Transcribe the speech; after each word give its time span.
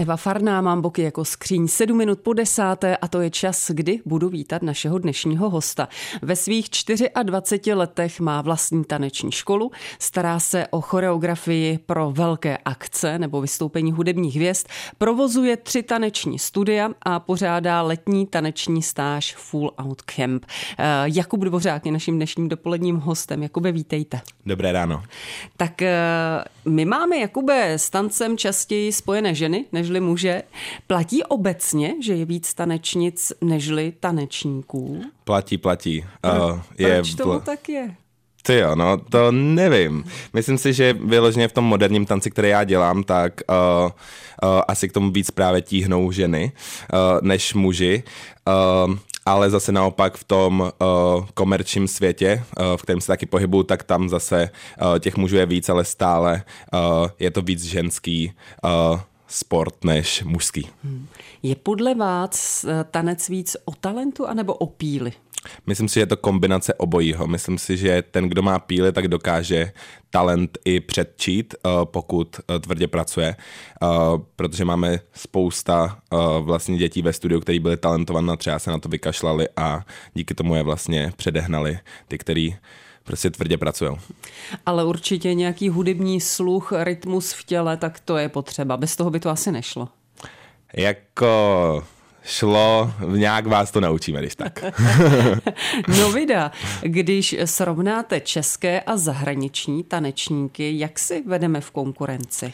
Eva 0.00 0.16
Farná, 0.16 0.60
mám 0.60 0.80
boky 0.80 1.02
jako 1.02 1.24
skříň 1.24 1.68
7 1.68 1.96
minut 1.98 2.20
po 2.20 2.32
desáté 2.32 2.96
a 2.96 3.08
to 3.08 3.20
je 3.20 3.30
čas, 3.30 3.70
kdy 3.70 4.00
budu 4.04 4.28
vítat 4.28 4.62
našeho 4.62 4.98
dnešního 4.98 5.50
hosta. 5.50 5.88
Ve 6.22 6.36
svých 6.36 6.68
24 7.22 7.74
letech 7.74 8.20
má 8.20 8.42
vlastní 8.42 8.84
taneční 8.84 9.32
školu, 9.32 9.70
stará 9.98 10.40
se 10.40 10.66
o 10.70 10.80
choreografii 10.80 11.78
pro 11.78 12.10
velké 12.10 12.58
akce 12.64 13.18
nebo 13.18 13.40
vystoupení 13.40 13.92
hudebních 13.92 14.36
hvězd, 14.36 14.66
provozuje 14.98 15.56
tři 15.56 15.82
taneční 15.82 16.38
studia 16.38 16.90
a 17.02 17.20
pořádá 17.20 17.82
letní 17.82 18.26
taneční 18.26 18.82
stáž 18.82 19.34
Full 19.36 19.72
Out 19.78 20.02
Camp. 20.02 20.46
Eh, 20.78 20.84
Jakub 21.04 21.40
Dvořák 21.40 21.86
je 21.86 21.92
naším 21.92 22.16
dnešním 22.16 22.48
dopoledním 22.48 22.96
hostem. 22.96 23.42
Jakube, 23.42 23.72
vítejte. 23.72 24.20
Dobré 24.46 24.72
ráno. 24.72 25.02
Tak 25.56 25.82
eh, 25.82 25.98
my 26.64 26.84
máme, 26.84 27.16
Jakube, 27.18 27.72
s 27.72 27.90
tancem 27.90 28.36
častěji 28.38 28.92
spojené 28.92 29.34
ženy 29.34 29.64
nežli 29.90 30.00
muže. 30.00 30.42
Platí 30.86 31.22
obecně, 31.22 31.94
že 32.02 32.14
je 32.14 32.24
víc 32.24 32.54
tanečnic 32.54 33.32
nežli 33.40 33.92
tanečníků? 34.00 35.02
Platí, 35.24 35.58
platí. 35.58 36.04
Pro, 36.20 36.48
uh, 36.48 36.60
je 36.78 36.94
proč 36.94 37.14
tomu 37.14 37.32
vl... 37.32 37.40
tak 37.40 37.68
je? 37.68 37.94
Ty 38.42 38.54
jo, 38.54 38.74
no 38.74 38.96
to 38.96 39.32
nevím. 39.32 40.04
Myslím 40.32 40.58
si, 40.58 40.72
že 40.72 40.92
vyloženě 40.92 41.48
v 41.48 41.52
tom 41.52 41.64
moderním 41.64 42.06
tanci, 42.06 42.30
který 42.30 42.48
já 42.48 42.64
dělám, 42.64 43.04
tak 43.04 43.40
uh, 43.50 43.56
uh, 43.86 44.62
asi 44.68 44.88
k 44.88 44.92
tomu 44.92 45.10
víc 45.12 45.30
právě 45.30 45.62
tíhnou 45.62 46.12
ženy 46.12 46.52
uh, 46.92 46.98
než 47.22 47.54
muži. 47.54 48.02
Uh, 48.46 48.96
ale 49.26 49.50
zase 49.50 49.72
naopak 49.72 50.16
v 50.16 50.24
tom 50.24 50.60
uh, 50.60 51.26
komerčním 51.34 51.88
světě, 51.88 52.42
uh, 52.58 52.76
v 52.76 52.82
kterém 52.82 53.00
se 53.00 53.06
taky 53.06 53.26
pohybuju, 53.26 53.62
tak 53.62 53.82
tam 53.82 54.08
zase 54.08 54.50
uh, 54.82 54.98
těch 54.98 55.16
mužů 55.16 55.36
je 55.36 55.46
víc, 55.46 55.68
ale 55.68 55.84
stále 55.84 56.42
uh, 56.72 57.08
je 57.18 57.30
to 57.30 57.42
víc 57.42 57.64
ženský 57.64 58.32
uh, 58.64 59.00
sport 59.30 59.84
než 59.84 60.22
mužský. 60.22 60.68
Hmm. 60.84 61.06
Je 61.42 61.56
podle 61.56 61.94
vás 61.94 62.66
tanec 62.90 63.28
víc 63.28 63.56
o 63.64 63.74
talentu 63.74 64.26
anebo 64.26 64.54
o 64.54 64.66
píli? 64.66 65.12
Myslím 65.66 65.88
si, 65.88 65.94
že 65.94 66.00
je 66.00 66.06
to 66.06 66.16
kombinace 66.16 66.74
obojího. 66.74 67.26
Myslím 67.26 67.58
si, 67.58 67.76
že 67.76 68.02
ten, 68.02 68.28
kdo 68.28 68.42
má 68.42 68.58
píly, 68.58 68.92
tak 68.92 69.08
dokáže 69.08 69.72
talent 70.10 70.58
i 70.64 70.80
předčít, 70.80 71.54
eh, 71.54 71.68
pokud 71.84 72.40
eh, 72.40 72.58
tvrdě 72.58 72.86
pracuje, 72.86 73.36
eh, 73.36 73.86
protože 74.36 74.64
máme 74.64 75.00
spousta 75.12 75.98
vlastně 76.40 76.76
dětí 76.76 77.02
ve 77.02 77.12
studiu, 77.12 77.40
kteří 77.40 77.58
byli 77.58 77.76
talentovaní, 77.76 78.36
třeba 78.36 78.58
se 78.58 78.70
na 78.70 78.78
to 78.78 78.88
vykašlali 78.88 79.48
a 79.56 79.84
díky 80.14 80.34
tomu 80.34 80.54
je 80.54 80.62
vlastně 80.62 81.12
předehnali 81.16 81.78
ty, 82.08 82.18
který 82.18 82.56
prostě 83.04 83.30
tvrdě 83.30 83.58
pracují. 83.58 83.90
Ale 84.66 84.84
určitě 84.84 85.34
nějaký 85.34 85.68
hudební 85.68 86.20
sluch, 86.20 86.72
rytmus 86.76 87.32
v 87.32 87.44
těle, 87.44 87.76
tak 87.76 88.00
to 88.00 88.16
je 88.16 88.28
potřeba. 88.28 88.76
Bez 88.76 88.96
toho 88.96 89.10
by 89.10 89.20
to 89.20 89.30
asi 89.30 89.52
nešlo. 89.52 89.88
Jako 90.76 91.84
šlo, 92.24 92.92
nějak 93.16 93.46
vás 93.46 93.70
to 93.70 93.80
naučíme, 93.80 94.20
když 94.20 94.36
tak. 94.36 94.64
no 95.98 96.12
vida, 96.12 96.52
když 96.82 97.36
srovnáte 97.44 98.20
české 98.20 98.80
a 98.80 98.96
zahraniční 98.96 99.84
tanečníky, 99.84 100.78
jak 100.78 100.98
si 100.98 101.22
vedeme 101.26 101.60
v 101.60 101.70
konkurenci? 101.70 102.52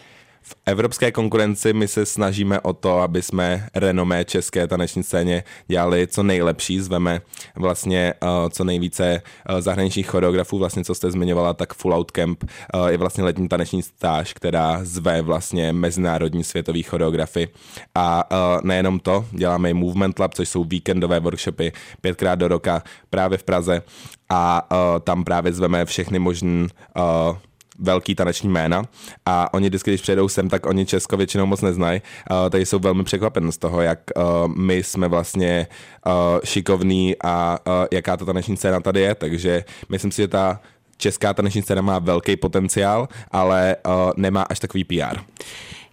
V 0.49 0.55
evropské 0.67 1.13
konkurenci 1.13 1.73
my 1.73 1.89
se 1.89 2.07
snažíme 2.07 2.61
o 2.61 2.73
to, 2.73 2.99
aby 2.99 3.23
jsme 3.23 3.69
renomé 3.75 4.25
české 4.25 4.67
taneční 4.67 5.03
scéně 5.03 5.45
dělali 5.67 6.07
co 6.07 6.23
nejlepší, 6.23 6.81
zveme 6.81 7.21
vlastně 7.57 8.15
uh, 8.23 8.29
co 8.51 8.65
nejvíce 8.65 9.23
uh, 9.51 9.61
zahraničních 9.61 10.07
choreografů, 10.07 10.59
vlastně 10.59 10.85
co 10.85 10.95
jste 10.95 11.11
zmiňovala, 11.11 11.55
tak 11.55 11.75
Full 11.75 11.95
Out 11.95 12.11
Camp 12.11 12.45
uh, 12.45 12.87
je 12.87 12.97
vlastně 12.97 13.25
letní 13.25 13.49
taneční 13.49 13.83
stáž, 13.83 14.33
která 14.33 14.79
zve 14.83 15.23
vlastně 15.23 15.73
mezinárodní 15.73 16.45
světový 16.45 16.83
choreografy. 16.83 17.49
A 17.95 18.31
uh, 18.31 18.61
nejenom 18.63 19.01
to, 19.01 19.27
děláme 19.31 19.71
i 19.71 19.75
Movement 19.75 20.19
Lab, 20.19 20.35
což 20.35 20.49
jsou 20.49 20.65
víkendové 20.65 21.21
workshopy 21.21 21.73
pětkrát 22.01 22.39
do 22.39 22.49
roka 22.49 22.83
právě 23.11 23.39
v 23.39 23.43
Praze. 23.43 23.83
A 24.29 24.71
uh, 24.71 25.01
tam 25.01 25.25
právě 25.25 25.53
zveme 25.53 25.85
všechny 25.85 26.19
možné 26.19 26.67
uh, 26.97 27.37
velký 27.79 28.15
taneční 28.15 28.49
jména 28.49 28.85
a 29.27 29.55
oni 29.55 29.69
vždycky, 29.69 29.91
když 29.91 30.01
přijedou 30.01 30.29
sem, 30.29 30.49
tak 30.49 30.67
oni 30.67 30.87
Česko 30.87 31.17
většinou 31.17 31.47
moc 31.47 31.61
neznají. 31.61 32.01
Uh, 32.31 32.51
tady 32.51 32.67
jsou 32.67 32.79
velmi 32.79 33.05
překvapeni 33.05 33.53
z 33.53 33.59
toho, 33.59 33.81
jak 33.81 34.01
uh, 34.17 34.23
my 34.57 34.77
jsme 34.77 35.09
vlastně 35.09 35.67
uh, 36.07 36.13
šikovní 36.45 37.17
a 37.25 37.59
uh, 37.67 37.73
jaká 37.93 38.17
ta 38.17 38.25
taneční 38.25 38.57
scéna 38.57 38.81
tady 38.81 39.01
je, 39.01 39.15
takže 39.15 39.65
myslím 39.89 40.13
si, 40.13 40.23
že 40.23 40.29
ta 40.29 40.61
česká 40.97 41.35
taneční 41.35 41.63
scéna 41.63 41.83
má 41.83 41.99
velký 41.99 42.37
potenciál, 42.37 43.09
ale 43.31 43.77
uh, 43.87 43.93
nemá 44.17 44.43
až 44.43 44.61
takový 44.61 44.85
PR. 44.85 45.19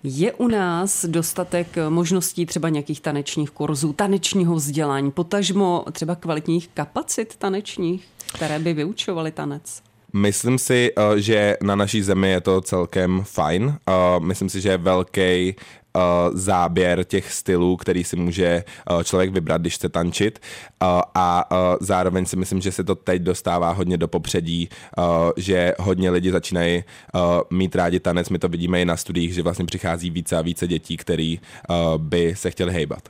Je 0.06 0.34
u 0.34 0.48
nás 0.48 1.06
dostatek 1.06 1.68
možností 1.90 2.46
třeba 2.46 2.70
nějakých 2.70 3.02
tanečních 3.02 3.52
kurzů, 3.52 3.94
tanečního 3.94 4.56
vzdělání, 4.56 5.12
potažmo 5.12 5.86
třeba 5.92 6.16
kvalitních 6.16 6.68
kapacit 6.74 7.36
tanečních, 7.36 8.08
které 8.34 8.60
by 8.60 8.74
vyučovaly 8.74 9.32
tanec? 9.32 9.82
Myslím 10.14 10.58
si, 10.58 10.92
eh, 10.98 11.22
že 11.22 11.58
na 11.64 11.76
naší 11.76 12.02
zemi 12.02 12.30
je 12.30 12.42
to 12.42 12.62
celkem 12.62 13.22
fajn. 13.24 13.78
Eh, 13.90 13.94
myslím 14.20 14.50
si, 14.50 14.62
že 14.62 14.70
je 14.70 14.78
velký 14.78 15.56
Uh, 15.96 16.38
záběr 16.38 17.04
těch 17.04 17.32
stylů, 17.32 17.78
který 17.78 18.04
si 18.04 18.16
může 18.16 18.64
člověk 19.04 19.32
vybrat, 19.32 19.62
když 19.62 19.76
chce 19.76 19.90
tančit. 19.90 20.40
A 21.16 21.46
zároveň 21.82 22.26
si 22.26 22.36
myslím, 22.36 22.62
že 22.62 22.72
se 22.72 22.84
to 22.84 22.96
teď 22.96 23.22
dostává 23.22 23.72
hodně 23.72 23.98
do 23.98 24.08
popředí, 24.08 24.70
že 25.38 25.74
hodně 25.80 26.10
lidi 26.10 26.32
začínají 26.32 26.84
mít 27.50 27.76
rádi 27.76 28.00
tanec. 28.00 28.30
My 28.30 28.40
to 28.40 28.50
vidíme 28.50 28.82
i 28.82 28.86
na 28.86 28.98
studiích, 28.98 29.34
že 29.34 29.44
vlastně 29.44 29.66
přichází 29.66 30.10
více 30.10 30.38
a 30.38 30.42
více 30.42 30.68
dětí, 30.68 30.98
který 30.98 31.40
by 31.98 32.36
se 32.36 32.52
chtěli 32.52 32.74
hejbat. 32.74 33.10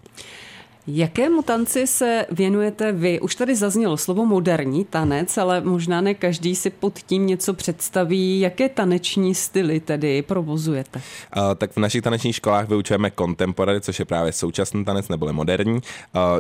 Jakému 0.88 1.42
tanci 1.42 1.88
se 1.88 2.26
věnujete 2.32 2.92
vy? 2.92 3.20
Už 3.20 3.36
tady 3.36 3.56
zaznělo 3.56 3.98
slovo 3.98 4.26
moderní 4.26 4.86
tanec, 4.86 5.38
ale 5.38 5.62
možná 5.62 6.02
ne 6.02 6.14
každý 6.14 6.56
si 6.56 6.70
pod 6.70 7.00
tím 7.00 7.28
něco 7.28 7.54
představí. 7.54 8.40
Jaké 8.40 8.70
taneční 8.70 9.36
styly 9.36 9.80
tedy 9.80 10.22
provozujete? 10.22 11.02
Uh, 11.38 11.44
tak 11.56 11.72
v 11.72 11.78
našich 11.78 12.02
tanečních 12.02 12.36
školách 12.36 12.70
vyučujeme 12.70 13.12
contemporary, 13.20 13.82
což 13.82 14.00
je 14.00 14.06
právě 14.06 14.32
současný 14.32 14.86
tanec 14.86 15.10
nebo 15.10 15.34
moderní, 15.34 15.74
uh, 15.74 15.82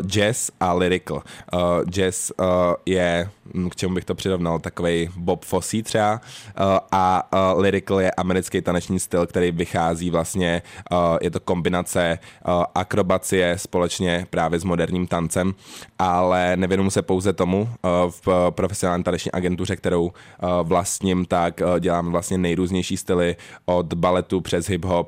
jazz 0.07 0.51
a 0.59 0.73
lyrical. 0.73 1.23
Uh, 1.53 1.59
jazz 1.89 2.31
uh, 2.39 2.45
je, 2.85 3.29
hm, 3.53 3.69
k 3.69 3.75
čemu 3.75 3.95
bych 3.95 4.05
to 4.05 4.15
přirovnal, 4.15 4.59
takový 4.59 5.09
Bob 5.15 5.45
Fosse 5.45 5.83
třeba 5.83 6.21
uh, 6.21 6.77
a 6.91 7.29
uh, 7.53 7.61
lyrical 7.61 7.99
je 7.99 8.11
americký 8.11 8.61
taneční 8.61 8.99
styl, 8.99 9.25
který 9.25 9.51
vychází 9.51 10.09
vlastně, 10.09 10.61
uh, 10.91 10.97
je 11.21 11.31
to 11.31 11.39
kombinace 11.39 12.19
uh, 12.47 12.63
akrobacie 12.75 13.57
společně 13.57 14.27
právě 14.33 14.59
s 14.59 14.63
moderním 14.63 15.07
tancem, 15.07 15.53
ale 15.99 16.57
nevěnuju 16.57 16.89
se 16.89 17.01
pouze 17.01 17.33
tomu 17.33 17.69
eh, 17.69 17.89
v 18.09 18.49
profesionální 18.49 19.03
taneční 19.03 19.31
agentuře, 19.31 19.75
kterou 19.75 20.11
eh, 20.11 20.47
vlastním, 20.63 21.25
tak 21.25 21.61
eh, 21.61 21.79
dělám 21.79 22.11
vlastně 22.11 22.37
nejrůznější 22.37 22.97
styly 22.97 23.35
od 23.65 23.93
baletu 23.93 24.41
přes 24.41 24.69
hip-hop, 24.69 25.05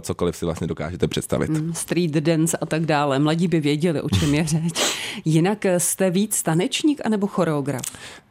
cokoliv 0.00 0.36
si 0.36 0.44
vlastně 0.44 0.66
dokážete 0.66 1.08
představit. 1.08 1.50
Mm, 1.50 1.74
street 1.74 2.10
dance 2.10 2.56
a 2.56 2.66
tak 2.66 2.86
dále. 2.86 3.18
Mladí 3.18 3.48
by 3.48 3.60
věděli, 3.60 4.02
o 4.02 4.08
čem 4.08 4.34
je 4.34 4.44
řeč. 4.54 4.96
Jinak 5.24 5.66
jste 5.78 6.10
víc 6.10 6.42
tanečník 6.42 7.00
anebo 7.04 7.26
choreograf? 7.26 7.82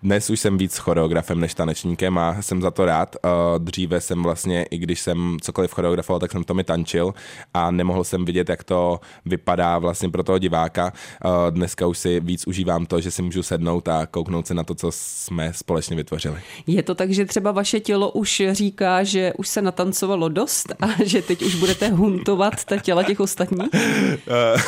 Dnes 0.03 0.29
už 0.29 0.39
jsem 0.39 0.57
víc 0.57 0.77
choreografem 0.77 1.39
než 1.39 1.53
tanečníkem 1.53 2.17
a 2.17 2.41
jsem 2.41 2.61
za 2.61 2.71
to 2.71 2.85
rád. 2.85 3.15
Dříve 3.57 4.01
jsem 4.01 4.23
vlastně, 4.23 4.63
i 4.63 4.77
když 4.77 4.99
jsem 4.99 5.37
cokoliv 5.41 5.73
choreografoval, 5.73 6.19
tak 6.19 6.31
jsem 6.31 6.43
to 6.43 6.53
mi 6.53 6.63
tančil 6.63 7.13
a 7.53 7.71
nemohl 7.71 8.03
jsem 8.03 8.25
vidět, 8.25 8.49
jak 8.49 8.63
to 8.63 8.99
vypadá 9.25 9.79
vlastně 9.79 10.09
pro 10.09 10.20
toho 10.23 10.39
diváka. 10.39 10.93
Dneska 11.49 11.87
už 11.87 11.97
si 11.97 12.19
víc 12.19 12.47
užívám 12.47 12.85
to, 12.85 13.01
že 13.01 13.11
si 13.11 13.21
můžu 13.21 13.43
sednout 13.43 13.87
a 13.87 14.05
kouknout 14.05 14.47
se 14.47 14.53
na 14.53 14.63
to, 14.63 14.75
co 14.75 14.91
jsme 14.91 15.53
společně 15.53 15.95
vytvořili. 15.95 16.41
Je 16.67 16.83
to 16.83 16.95
tak, 16.95 17.11
že 17.11 17.25
třeba 17.25 17.51
vaše 17.51 17.79
tělo 17.79 18.11
už 18.11 18.41
říká, 18.51 19.03
že 19.03 19.33
už 19.37 19.47
se 19.47 19.61
natancovalo 19.61 20.29
dost 20.29 20.73
a 20.79 20.87
že 21.03 21.21
teď 21.21 21.41
už 21.41 21.55
budete 21.55 21.87
huntovat 21.89 22.65
ta 22.65 22.77
těla 22.77 23.03
těch 23.03 23.19
ostatních? 23.19 23.61
uh, 23.61 24.61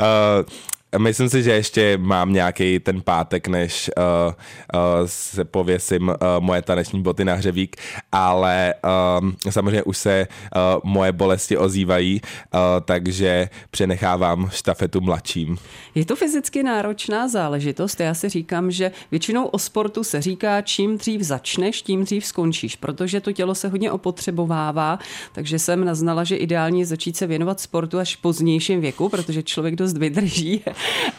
uh, 0.00 0.46
Myslím 0.98 1.28
si, 1.28 1.42
že 1.42 1.52
ještě 1.52 1.98
mám 1.98 2.32
nějaký 2.32 2.80
ten 2.80 3.02
pátek, 3.02 3.48
než 3.48 3.90
uh, 3.96 4.04
uh, 4.32 5.06
se 5.06 5.44
pověsím 5.44 6.08
uh, 6.08 6.14
moje 6.38 6.62
taneční 6.62 7.02
boty 7.02 7.24
na 7.24 7.34
hřebík, 7.34 7.76
ale 8.12 8.74
um, 9.20 9.36
samozřejmě 9.50 9.82
už 9.82 9.98
se 9.98 10.26
uh, 10.28 10.60
moje 10.84 11.12
bolesti 11.12 11.56
ozývají, 11.56 12.20
uh, 12.20 12.60
takže 12.84 13.48
přenechávám 13.70 14.50
štafetu 14.52 15.00
mladším. 15.00 15.58
Je 15.94 16.04
to 16.04 16.16
fyzicky 16.16 16.62
náročná 16.62 17.28
záležitost. 17.28 18.00
Já 18.00 18.14
si 18.14 18.28
říkám, 18.28 18.70
že 18.70 18.90
většinou 19.10 19.46
o 19.46 19.58
sportu 19.58 20.04
se 20.04 20.22
říká, 20.22 20.60
čím 20.60 20.98
dřív 20.98 21.20
začneš, 21.20 21.82
tím 21.82 22.04
dřív 22.04 22.26
skončíš, 22.26 22.76
protože 22.76 23.20
to 23.20 23.32
tělo 23.32 23.54
se 23.54 23.68
hodně 23.68 23.92
opotřebovává, 23.92 24.98
takže 25.32 25.58
jsem 25.58 25.84
naznala, 25.84 26.24
že 26.24 26.36
ideálně 26.36 26.86
začít 26.86 27.16
se 27.16 27.26
věnovat 27.26 27.60
sportu 27.60 27.98
až 27.98 28.16
v 28.16 28.20
pozdějším 28.20 28.80
věku, 28.80 29.08
protože 29.08 29.42
člověk 29.42 29.76
dost 29.76 29.98
vydrží 29.98 30.64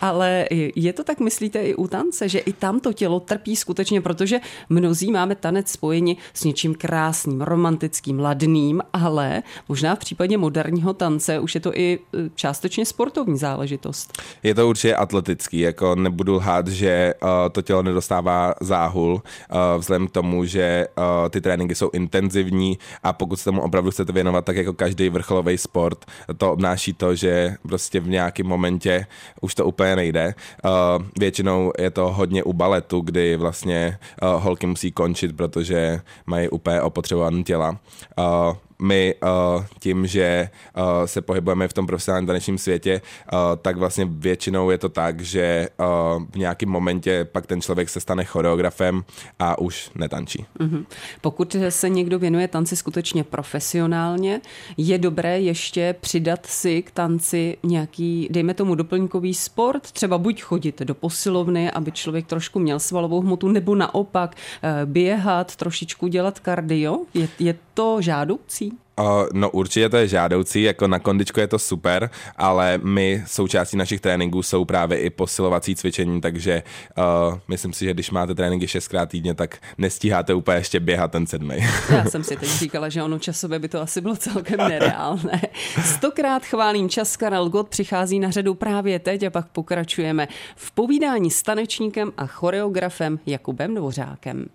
Ale 0.02 0.48
je 0.76 0.94
to 0.94 1.04
tak, 1.04 1.20
myslíte, 1.20 1.60
i 1.62 1.76
u 1.76 1.88
tance, 1.88 2.30
že 2.30 2.40
i 2.40 2.54
tam 2.54 2.80
to 2.80 2.94
tělo 2.94 3.20
trpí 3.20 3.56
skutečně, 3.56 4.02
protože 4.02 4.40
mnozí 4.70 5.12
máme 5.12 5.36
tanec 5.36 5.72
spojeni 5.72 6.18
s 6.34 6.44
něčím 6.44 6.76
krásným, 6.76 7.42
romantickým, 7.42 8.20
ladným, 8.20 8.82
ale 8.94 9.44
možná 9.70 9.96
v 9.96 10.00
případě 10.00 10.38
moderního 10.38 10.94
tance 10.94 11.40
už 11.40 11.56
je 11.56 11.62
to 11.62 11.72
i 11.78 12.00
e, 12.14 12.30
částečně 12.36 12.86
sportovní 12.86 13.38
záležitost. 13.38 14.22
Je 14.44 14.56
to 14.56 14.68
určitě 14.68 14.96
atletický, 14.96 15.60
jako 15.60 15.96
nebudu 15.96 16.34
lhát, 16.36 16.68
že 16.68 17.14
uh, 17.24 17.30
to 17.52 17.62
tělo 17.62 17.84
nedostává 17.84 18.54
záhul, 18.62 19.14
uh, 19.14 19.58
vzhledem 19.78 20.08
k 20.08 20.12
tomu, 20.12 20.46
že 20.46 20.88
ty 21.30 21.42
tréninky 21.42 21.76
jsou 21.76 21.90
intenzivní 21.94 22.78
a 23.04 23.14
pokud 23.14 23.36
se 23.36 23.44
tomu 23.44 23.62
opravdu 23.62 23.92
chcete 23.92 24.12
věnovat, 24.12 24.46
tak 24.46 24.56
jako 24.56 24.74
každý 24.74 25.10
vrcholový 25.10 25.58
sport, 25.58 26.06
to 26.38 26.52
obnáší 26.52 26.94
to, 26.94 27.16
že 27.16 27.56
prostě 27.62 28.00
v 28.00 28.08
nějakém 28.08 28.48
momentě 28.48 29.06
už 29.42 29.55
to 29.56 29.66
úplně 29.66 29.96
nejde. 29.96 30.34
Uh, 30.66 31.06
většinou 31.20 31.72
je 31.80 31.92
to 31.92 32.12
hodně 32.12 32.44
u 32.44 32.54
baletu, 32.54 33.02
kdy 33.02 33.38
vlastně 33.38 33.98
uh, 34.22 34.44
holky 34.44 34.68
musí 34.68 34.92
končit, 34.92 35.38
protože 35.38 36.02
mají 36.26 36.50
úplně 36.50 36.82
opotřebované 36.82 37.44
těla. 37.44 37.70
Uh, 38.18 38.56
my 38.82 39.16
uh, 39.24 39.64
tím, 39.80 40.08
že 40.08 40.50
uh, 40.78 40.84
se 41.06 41.22
pohybujeme 41.22 41.68
v 41.68 41.74
tom 41.74 41.88
profesionálním 41.88 42.28
tanečním 42.28 42.58
světě, 42.58 43.02
uh, 43.34 43.40
tak 43.62 43.78
vlastně 43.78 44.06
většinou 44.10 44.70
je 44.70 44.78
to 44.78 44.90
tak, 44.90 45.22
že 45.22 45.70
uh, 45.80 46.24
v 46.32 46.36
nějakém 46.36 46.70
momentě 46.70 47.28
pak 47.32 47.48
ten 47.48 47.62
člověk 47.62 47.90
se 47.90 48.00
stane 48.00 48.24
choreografem 48.24 49.04
a 49.40 49.60
už 49.60 49.92
netančí. 49.96 50.46
Mm-hmm. 50.60 50.86
Pokud 51.22 51.56
se 51.70 51.90
někdo 51.90 52.20
věnuje 52.20 52.48
tanci 52.48 52.76
skutečně 52.76 53.24
profesionálně, 53.24 54.42
je 54.78 54.98
dobré 54.98 55.40
ještě 55.40 55.96
přidat 56.00 56.46
si 56.46 56.82
k 56.82 56.92
tanci 56.92 57.58
nějaký, 57.64 58.28
dejme 58.32 58.54
tomu, 58.54 58.76
doplňkový 58.76 59.34
sport, 59.34 59.92
třeba 59.92 60.18
buď 60.18 60.42
chodit 60.42 60.82
do 60.82 60.96
posilovny, 60.96 61.72
aby 61.72 61.92
člověk 61.92 62.28
trošku 62.28 62.60
měl 62.60 62.80
svalovou 62.80 63.22
hmotu, 63.22 63.48
nebo 63.48 63.76
naopak 63.76 64.36
běhat, 64.86 65.56
trošičku 65.56 66.08
dělat 66.08 66.40
kardio. 66.40 67.00
Je, 67.14 67.28
je 67.40 67.56
to 67.76 68.02
žádoucí? 68.02 68.72
Uh, 69.00 69.06
no 69.34 69.50
určitě 69.50 69.90
to 69.90 69.98
je 69.98 70.08
žádoucí, 70.08 70.62
jako 70.62 70.88
na 70.88 71.00
kondičku 71.00 71.40
je 71.40 71.48
to 71.48 71.60
super, 71.60 72.10
ale 72.38 72.80
my 72.84 73.24
součástí 73.28 73.78
našich 73.78 74.02
tréninků 74.02 74.44
jsou 74.44 74.66
právě 74.66 74.98
i 74.98 75.10
posilovací 75.10 75.76
cvičení, 75.76 76.22
takže 76.22 76.64
uh, 76.98 77.38
myslím 77.48 77.74
si, 77.74 77.86
že 77.86 77.94
když 77.94 78.12
máte 78.12 78.36
tréninky 78.36 78.68
šestkrát 78.68 79.10
týdně, 79.10 79.34
tak 79.34 79.58
nestíháte 79.78 80.34
úplně 80.34 80.58
ještě 80.58 80.80
běhat 80.80 81.12
ten 81.12 81.28
sedmý. 81.28 81.56
Já 81.90 82.06
jsem 82.06 82.24
si 82.24 82.36
teď 82.38 82.50
říkala, 82.50 82.90
že 82.90 83.04
ono 83.04 83.20
časově 83.20 83.60
by 83.60 83.68
to 83.68 83.82
asi 83.82 84.02
bylo 84.02 84.16
celkem 84.16 84.58
nereálné. 84.58 85.42
Stokrát 85.84 86.46
chválím 86.46 86.90
čas, 86.90 87.18
Karel 87.18 87.50
Gott 87.50 87.70
přichází 87.70 88.20
na 88.20 88.32
řadu 88.32 88.54
právě 88.54 89.00
teď 89.00 89.24
a 89.24 89.30
pak 89.30 89.48
pokračujeme 89.48 90.28
v 90.56 90.72
povídání 90.72 91.32
s 91.32 91.44
tanečníkem 91.44 92.12
a 92.18 92.26
choreografem 92.26 93.20
Jakubem 93.26 93.76
Dvořákem. 93.76 94.46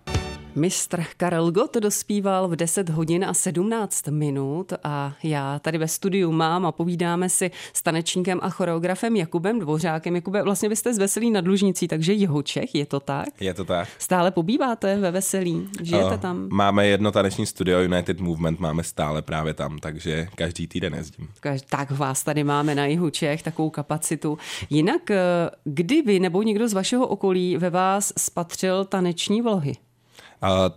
Mistr 0.55 1.03
Karel 1.17 1.51
Gott 1.51 1.77
dospíval 1.77 2.47
v 2.47 2.55
10 2.55 2.89
hodin 2.89 3.25
a 3.25 3.33
17 3.33 4.07
minut 4.07 4.73
a 4.83 5.13
já 5.23 5.59
tady 5.59 5.77
ve 5.77 5.87
studiu 5.87 6.31
mám 6.31 6.65
a 6.65 6.71
povídáme 6.71 7.29
si 7.29 7.51
s 7.73 7.81
tanečníkem 7.81 8.39
a 8.41 8.49
choreografem 8.49 9.15
Jakubem 9.15 9.59
Dvořákem. 9.59 10.15
Jakube, 10.15 10.43
vlastně 10.43 10.69
vy 10.69 10.75
jste 10.75 10.93
z 10.93 10.97
Veselí 10.97 11.31
nad 11.31 11.47
Lužnicí, 11.47 11.87
takže 11.87 12.13
jeho 12.13 12.41
Čech, 12.41 12.75
je 12.75 12.85
to 12.85 12.99
tak? 12.99 13.27
Je 13.39 13.53
to 13.53 13.65
tak. 13.65 13.89
Stále 13.97 14.31
pobýváte 14.31 14.97
ve 14.97 15.11
Veselí, 15.11 15.69
žijete 15.81 16.15
uh, 16.15 16.17
tam? 16.17 16.47
Máme 16.51 16.87
jedno 16.87 17.11
taneční 17.11 17.45
studio 17.45 17.79
United 17.79 18.19
Movement, 18.19 18.59
máme 18.59 18.83
stále 18.83 19.21
právě 19.21 19.53
tam, 19.53 19.79
takže 19.79 20.27
každý 20.35 20.67
týden 20.67 20.93
jezdím. 20.93 21.29
Tak 21.69 21.91
vás 21.91 22.23
tady 22.23 22.43
máme 22.43 22.75
na 22.75 22.85
jihu 22.85 23.09
Čech, 23.09 23.43
takovou 23.43 23.69
kapacitu. 23.69 24.37
Jinak, 24.69 25.11
eh, 25.11 25.17
kdy 25.63 26.01
vy 26.01 26.19
nebo 26.19 26.43
někdo 26.43 26.67
z 26.67 26.73
vašeho 26.73 27.07
okolí 27.07 27.57
ve 27.57 27.69
vás 27.69 28.13
spatřil 28.17 28.85
taneční 28.85 29.41
vlohy? 29.41 29.75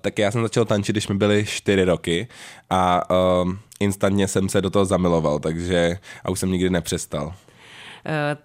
Tak 0.01 0.19
já 0.19 0.31
jsem 0.31 0.43
začal 0.43 0.65
tančit, 0.65 0.93
když 0.95 1.09
mi 1.09 1.15
byly 1.15 1.45
čtyři 1.47 1.85
roky 1.85 2.29
a 2.71 3.11
uh, 3.11 3.53
instantně 3.81 4.29
jsem 4.29 4.49
se 4.49 4.61
do 4.63 4.71
toho 4.71 4.85
zamiloval, 4.85 5.39
takže 5.39 5.99
a 6.25 6.31
už 6.31 6.41
jsem 6.41 6.51
nikdy 6.53 6.71
nepřestal. 6.71 7.27
Uh, 7.27 7.33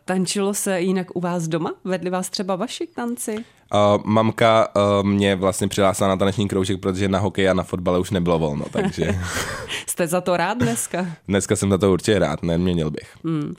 tančilo 0.06 0.54
se 0.54 0.82
jinak 0.82 1.16
u 1.16 1.20
vás 1.20 1.48
doma? 1.48 1.74
Vedli 1.84 2.10
vás 2.10 2.30
třeba 2.30 2.56
vaši 2.56 2.88
tanci? 2.88 3.36
Uh, 3.74 4.02
mamka 4.06 4.68
uh, 4.76 5.08
mě 5.08 5.36
vlastně 5.36 5.68
přihlásila 5.68 6.10
na 6.10 6.18
taneční 6.18 6.48
kroužek, 6.48 6.80
protože 6.80 7.08
na 7.08 7.20
hokej 7.20 7.50
a 7.50 7.54
na 7.54 7.64
fotbale 7.64 8.00
už 8.00 8.12
nebylo 8.12 8.40
volno, 8.40 8.66
takže... 8.72 9.20
Jste 9.88 10.08
za 10.08 10.22
to 10.22 10.38
rád 10.38 10.58
dneska? 10.58 11.06
Dneska 11.28 11.56
jsem 11.56 11.70
za 11.70 11.78
to 11.78 11.92
určitě 11.92 12.20
rád, 12.20 12.44
neměnil 12.44 12.92
bych. 12.92 13.16
Hmm. 13.26 13.54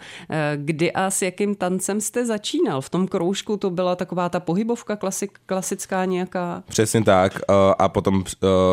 Kdy 0.57 0.93
a 0.93 1.11
s 1.11 1.23
jakým 1.23 1.55
tancem 1.55 2.01
jste 2.01 2.27
začínal? 2.27 2.81
V 2.81 2.91
tom 2.91 3.09
kroužku 3.09 3.57
to 3.57 3.71
byla 3.71 3.97
taková 3.97 4.29
ta 4.29 4.41
pohybovka 4.41 4.97
klasik, 4.97 5.39
klasická 5.47 6.05
nějaká? 6.05 6.63
Přesně 6.69 7.05
tak 7.05 7.33
uh, 7.49 7.55
a 7.79 7.89
potom 7.89 8.15
uh, 8.15 8.23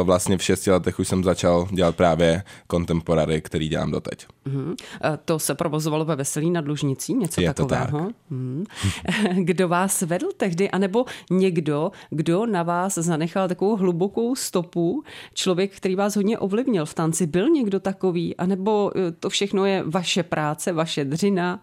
vlastně 0.04 0.38
v 0.38 0.44
šesti 0.44 0.72
letech 0.72 1.00
už 1.00 1.08
jsem 1.08 1.24
začal 1.24 1.68
dělat 1.72 1.96
právě 1.96 2.44
kontemporary, 2.68 3.42
který 3.42 3.70
dělám 3.70 3.92
doteď. 3.92 4.26
Hmm. 4.46 4.76
To 5.26 5.40
se 5.40 5.56
provozovalo 5.56 6.06
ve 6.06 6.16
Veselí 6.16 6.52
nad 6.52 6.68
Lužnicí, 6.68 7.14
něco 7.14 7.42
Je 7.42 7.54
takového? 7.54 8.00
Tak. 8.00 8.16
Hmm. 8.32 8.66
Kdo 9.34 9.68
vás 9.68 10.02
vedl 10.02 10.28
tehdy, 10.38 10.72
anebo 10.72 11.06
někdo, 11.30 11.92
kdo 12.10 12.46
na 12.46 12.64
vás 12.64 12.94
zanechal 12.96 13.48
takovou 13.48 13.76
hlubokou 13.76 14.36
stopu, 14.36 15.04
člověk, 15.34 15.76
který 15.76 15.96
vás 15.96 16.16
hodně 16.16 16.40
ovlivnil 16.40 16.86
v 16.86 16.94
tanci, 16.94 17.28
byl 17.28 17.50
někdo 17.50 17.80
takový, 17.80 18.38
anebo 18.38 18.92
eh, 18.96 19.12
to 19.12 19.30
všechno 19.30 19.66
je 19.66 19.84
vaše 19.86 20.24
práce, 20.24 20.74
vaše 20.74 21.06
dřina? 21.06 21.62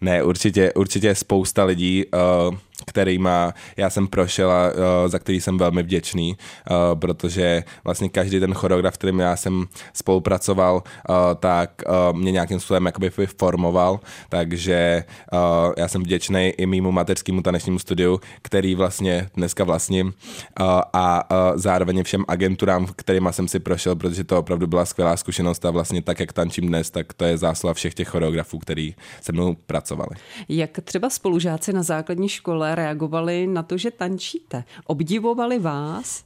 Ne, 0.00 0.22
určitě, 0.22 0.72
určitě 0.72 1.14
spousta 1.14 1.64
lidí 1.64 2.04
uh 2.48 2.56
kterýma 2.86 3.54
já 3.76 3.90
jsem 3.90 4.06
prošel 4.06 4.50
a 4.50 4.70
uh, 4.72 5.08
za 5.08 5.18
který 5.18 5.40
jsem 5.40 5.58
velmi 5.58 5.82
vděčný, 5.82 6.36
uh, 6.70 7.00
protože 7.00 7.64
vlastně 7.84 8.08
každý 8.08 8.40
ten 8.40 8.54
choreograf, 8.54 8.94
kterým 8.94 9.20
já 9.20 9.36
jsem 9.36 9.66
spolupracoval, 9.92 10.74
uh, 10.74 11.16
tak 11.40 11.82
uh, 11.86 12.18
mě 12.18 12.32
nějakým 12.32 12.60
způsobem 12.60 12.86
jakoby 12.86 13.10
formoval, 13.38 14.00
takže 14.28 15.04
uh, 15.32 15.72
já 15.76 15.88
jsem 15.88 16.02
vděčný 16.02 16.48
i 16.48 16.66
mýmu 16.66 16.92
mateřskému 16.92 17.42
tanečnímu 17.42 17.78
studiu, 17.78 18.20
který 18.42 18.74
vlastně 18.74 19.28
dneska 19.34 19.64
vlastním 19.64 20.06
uh, 20.06 20.66
a 20.92 21.30
uh, 21.30 21.36
zároveň 21.58 22.02
všem 22.02 22.24
agenturám, 22.28 22.86
kterýma 22.96 23.32
jsem 23.32 23.48
si 23.48 23.60
prošel, 23.60 23.96
protože 23.96 24.24
to 24.24 24.38
opravdu 24.38 24.66
byla 24.66 24.84
skvělá 24.84 25.16
zkušenost 25.16 25.64
a 25.64 25.70
vlastně 25.70 26.02
tak, 26.02 26.20
jak 26.20 26.32
tančím 26.32 26.66
dnes, 26.66 26.90
tak 26.90 27.12
to 27.12 27.24
je 27.24 27.38
zásluha 27.38 27.74
všech 27.74 27.94
těch 27.94 28.08
choreografů, 28.08 28.58
který 28.58 28.94
se 29.20 29.32
mnou 29.32 29.54
pracovali. 29.66 30.10
Jak 30.48 30.70
třeba 30.84 31.10
spolužáci 31.10 31.72
na 31.72 31.82
základní 31.82 32.28
škole 32.28 32.71
reagovali 32.74 33.46
na 33.46 33.62
to, 33.62 33.78
že 33.78 33.90
tančíte? 33.90 34.64
Obdivovali 34.86 35.58
vás? 35.58 36.24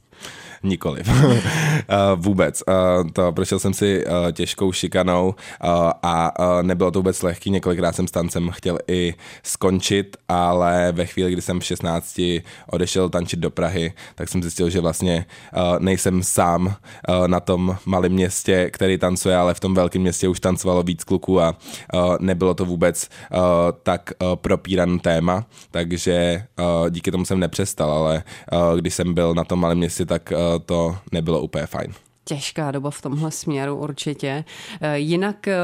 Nikoliv. 0.63 1.07
Eh, 1.89 1.95
vůbec. 2.15 2.63
Eh, 2.69 2.73
to 3.13 3.31
prošel 3.31 3.59
jsem 3.59 3.73
si 3.73 4.03
eh, 4.05 4.31
těžkou 4.31 4.71
šikanou 4.71 5.35
a 6.03 6.33
nebylo 6.61 6.91
to 6.91 6.99
vůbec 6.99 7.23
lehký. 7.23 7.49
Několikrát 7.49 7.95
jsem 7.95 8.07
s 8.07 8.11
tancem 8.11 8.49
chtěl 8.49 8.77
i 8.87 9.13
skončit, 9.43 10.17
ale 10.29 10.91
ve 10.91 11.05
chvíli, 11.05 11.31
kdy 11.31 11.41
jsem 11.41 11.59
v 11.59 11.65
16 11.65 12.21
odešel 12.71 13.09
tančit 13.09 13.39
do 13.39 13.49
Prahy, 13.49 13.93
tak 14.15 14.29
jsem 14.29 14.41
zjistil, 14.41 14.69
že 14.69 14.79
vlastně 14.79 15.25
nejsem 15.79 16.23
sám 16.23 16.75
na 17.27 17.39
tom 17.39 17.77
malém 17.85 18.11
městě, 18.11 18.69
který 18.73 18.97
tancuje, 18.97 19.37
ale 19.37 19.53
v 19.53 19.59
tom 19.59 19.73
velkém 19.73 20.01
městě 20.01 20.27
už 20.27 20.39
tancovalo 20.39 20.83
víc 20.83 21.03
kluků 21.03 21.41
a 21.41 21.55
nebylo 22.19 22.53
to 22.53 22.65
vůbec 22.65 23.09
tak 23.83 24.11
propíran 24.35 24.99
téma, 24.99 25.45
takže 25.71 26.43
díky 26.89 27.11
tomu 27.11 27.25
jsem 27.25 27.39
nepřestal, 27.39 27.91
ale 27.91 28.23
když 28.79 28.93
jsem 28.93 29.13
byl 29.13 29.33
na 29.33 29.43
tom 29.43 29.59
malém 29.59 29.77
městě, 29.77 30.05
tak 30.07 30.33
to 30.65 30.97
nebylo 31.11 31.41
úplně 31.41 31.65
fajn 31.65 31.93
těžká 32.27 32.71
doba 32.71 32.91
v 32.91 33.01
tomhle 33.01 33.31
směru 33.31 33.75
určitě. 33.75 34.45
Eh, 34.81 34.99
jinak 34.99 35.47
eh, 35.47 35.57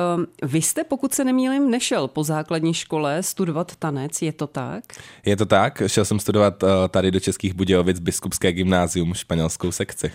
vy 0.44 0.62
jste, 0.62 0.84
pokud 0.84 1.14
se 1.14 1.24
nemýlím, 1.24 1.72
nešel 1.72 2.08
po 2.08 2.24
základní 2.24 2.74
škole 2.74 3.24
studovat 3.24 3.76
tanec, 3.76 4.22
je 4.22 4.34
to 4.34 4.48
tak? 4.48 4.84
Je 5.26 5.38
to 5.38 5.46
tak, 5.46 5.84
šel 5.88 6.06
jsem 6.06 6.20
studovat 6.20 6.64
eh, 6.64 6.68
tady 6.90 7.12
do 7.12 7.20
Českých 7.20 7.54
Budějovic 7.54 8.00
biskupské 8.00 8.52
gymnázium, 8.52 9.14
španělskou 9.14 9.72
sekci. 9.72 10.12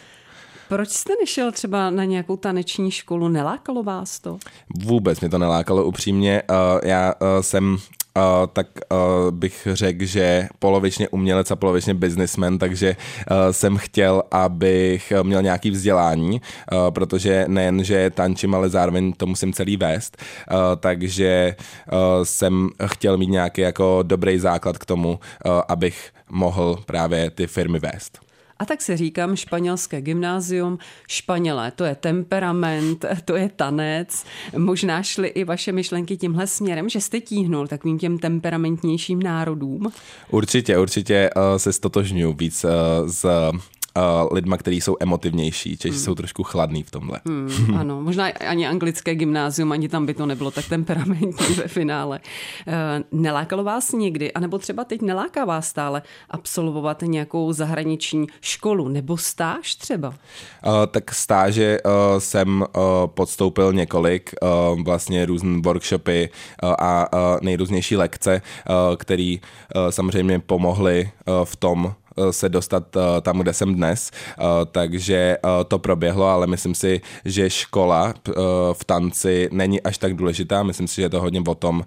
Proč 0.69 0.89
jste 0.89 1.13
nešel 1.21 1.53
třeba 1.53 1.91
na 1.91 2.05
nějakou 2.05 2.37
taneční 2.37 2.91
školu? 2.91 3.29
Nelákalo 3.29 3.83
vás 3.83 4.21
to? 4.21 4.39
Vůbec 4.85 5.21
mě 5.21 5.29
to 5.29 5.39
nelákalo 5.39 5.85
upřímně. 5.85 6.43
Já 6.83 7.15
jsem 7.41 7.79
uh, 8.19 8.47
tak 8.53 8.67
uh, 8.91 9.31
bych 9.31 9.69
řekl, 9.73 10.05
že 10.05 10.49
polovičně 10.59 11.09
umělec 11.09 11.51
a 11.51 11.57
polovičně 11.57 11.95
businessman, 11.95 12.59
takže 12.59 12.97
uh, 13.31 13.37
jsem 13.51 13.77
chtěl, 13.77 14.23
abych 14.31 15.13
měl 15.23 15.43
nějaký 15.43 15.71
vzdělání, 15.71 16.41
uh, 16.73 16.91
protože 16.91 17.45
nejen, 17.49 17.85
že 17.85 18.11
tančím, 18.11 18.55
ale 18.55 18.69
zároveň 18.69 19.13
to 19.13 19.27
musím 19.27 19.53
celý 19.53 19.77
vést, 19.77 20.17
uh, 20.51 20.59
takže 20.77 21.57
uh, 21.93 21.99
jsem 22.25 22.69
chtěl 22.87 23.19
mít 23.19 23.31
nějaký 23.31 23.61
jako 23.61 23.99
dobrý 24.03 24.39
základ 24.39 24.79
k 24.79 24.87
tomu, 24.87 25.09
uh, 25.11 25.53
abych 25.69 26.11
mohl 26.31 26.79
právě 26.87 27.31
ty 27.31 27.47
firmy 27.47 27.79
vést. 27.79 28.28
A 28.59 28.65
tak 28.65 28.83
se 28.83 28.97
říkám 28.97 29.37
španělské 29.37 30.01
gymnázium, 30.01 30.79
Španělé, 31.09 31.71
to 31.71 31.85
je 31.85 31.95
temperament, 31.95 33.05
to 33.25 33.37
je 33.37 33.51
tanec. 33.57 34.25
Možná 34.57 35.03
šly 35.03 35.29
i 35.29 35.45
vaše 35.45 35.73
myšlenky 35.73 36.17
tímhle 36.17 36.47
směrem, 36.47 36.89
že 36.89 37.01
jste 37.01 37.21
tíhnul 37.21 37.67
takovým 37.67 37.99
těm 37.99 38.19
temperamentnějším 38.19 39.23
národům? 39.23 39.93
Určitě, 40.31 40.79
určitě 40.79 41.31
uh, 41.37 41.43
se 41.57 41.73
stotožňuji 41.73 42.35
víc 42.35 42.65
uh, 42.65 42.71
s 43.09 43.51
uh, 43.99 44.29
lidma, 44.33 44.57
kteří 44.57 44.81
jsou 44.81 44.97
emotivnější, 45.01 45.77
Češi 45.77 45.95
hmm. 45.95 46.05
jsou 46.05 46.15
trošku 46.15 46.43
chladný 46.43 46.83
v 46.83 46.91
tomhle. 46.91 47.21
Hmm, 47.27 47.75
ano, 47.79 48.03
možná 48.03 48.27
ani 48.49 48.67
anglické 48.67 49.15
gymnázium, 49.15 49.73
ani 49.73 49.89
tam 49.89 50.07
by 50.07 50.15
to 50.15 50.27
nebylo 50.27 50.51
tak 50.51 50.69
temperamentní 50.69 51.55
ve 51.55 51.69
finále. 51.69 52.21
Uh, 52.67 52.75
nelákalo 53.21 53.65
vás 53.65 53.93
někdy, 53.93 54.33
anebo 54.33 54.59
třeba 54.59 54.85
teď 54.85 55.03
neláká 55.03 55.45
vás 55.45 55.69
stále 55.69 56.03
absolvovat 56.31 57.03
nějakou 57.03 57.53
zahraniční 57.53 58.27
školu 58.41 58.89
nebo 58.89 59.17
stáž 59.17 59.75
třeba? 59.75 60.09
Uh, 60.09 60.15
tak 60.91 61.15
stáže 61.15 61.79
uh, 61.85 61.93
jsem 62.19 62.61
uh, 62.61 62.67
podstoupil 63.07 63.73
několik, 63.73 64.35
uh, 64.43 64.83
vlastně 64.83 65.27
různé 65.27 65.61
workshopy 65.61 66.31
uh, 66.63 66.75
a 66.79 67.13
uh, 67.13 67.19
nejrůznější 67.43 67.97
lekce, 67.97 68.43
uh, 68.69 68.97
které 68.97 69.37
uh, 69.37 69.91
samozřejmě 69.91 70.39
pomohly 70.39 71.11
uh, 71.27 71.45
v 71.45 71.57
tom, 71.57 71.95
Eh, 72.08 72.08
se 72.31 72.49
dostat 72.49 72.97
eh, 72.97 73.21
tam, 73.21 73.39
kde 73.39 73.53
jsem 73.53 73.75
dnes, 73.75 74.11
eh, 74.15 74.43
takže 74.73 75.37
to 75.69 75.79
proběhlo, 75.79 76.27
ale 76.27 76.47
myslím 76.47 76.75
si, 76.75 77.01
že 77.25 77.51
škola 77.51 78.15
v 78.73 78.85
tanci 78.85 79.49
není 79.53 79.81
až 79.81 79.99
tak 79.99 80.15
důležitá, 80.15 80.63
myslím 80.63 80.89
si, 80.89 80.97
že 80.97 81.03
je 81.03 81.11
to 81.11 81.21
hodně 81.21 81.43
o 81.47 81.55
tom, 81.55 81.85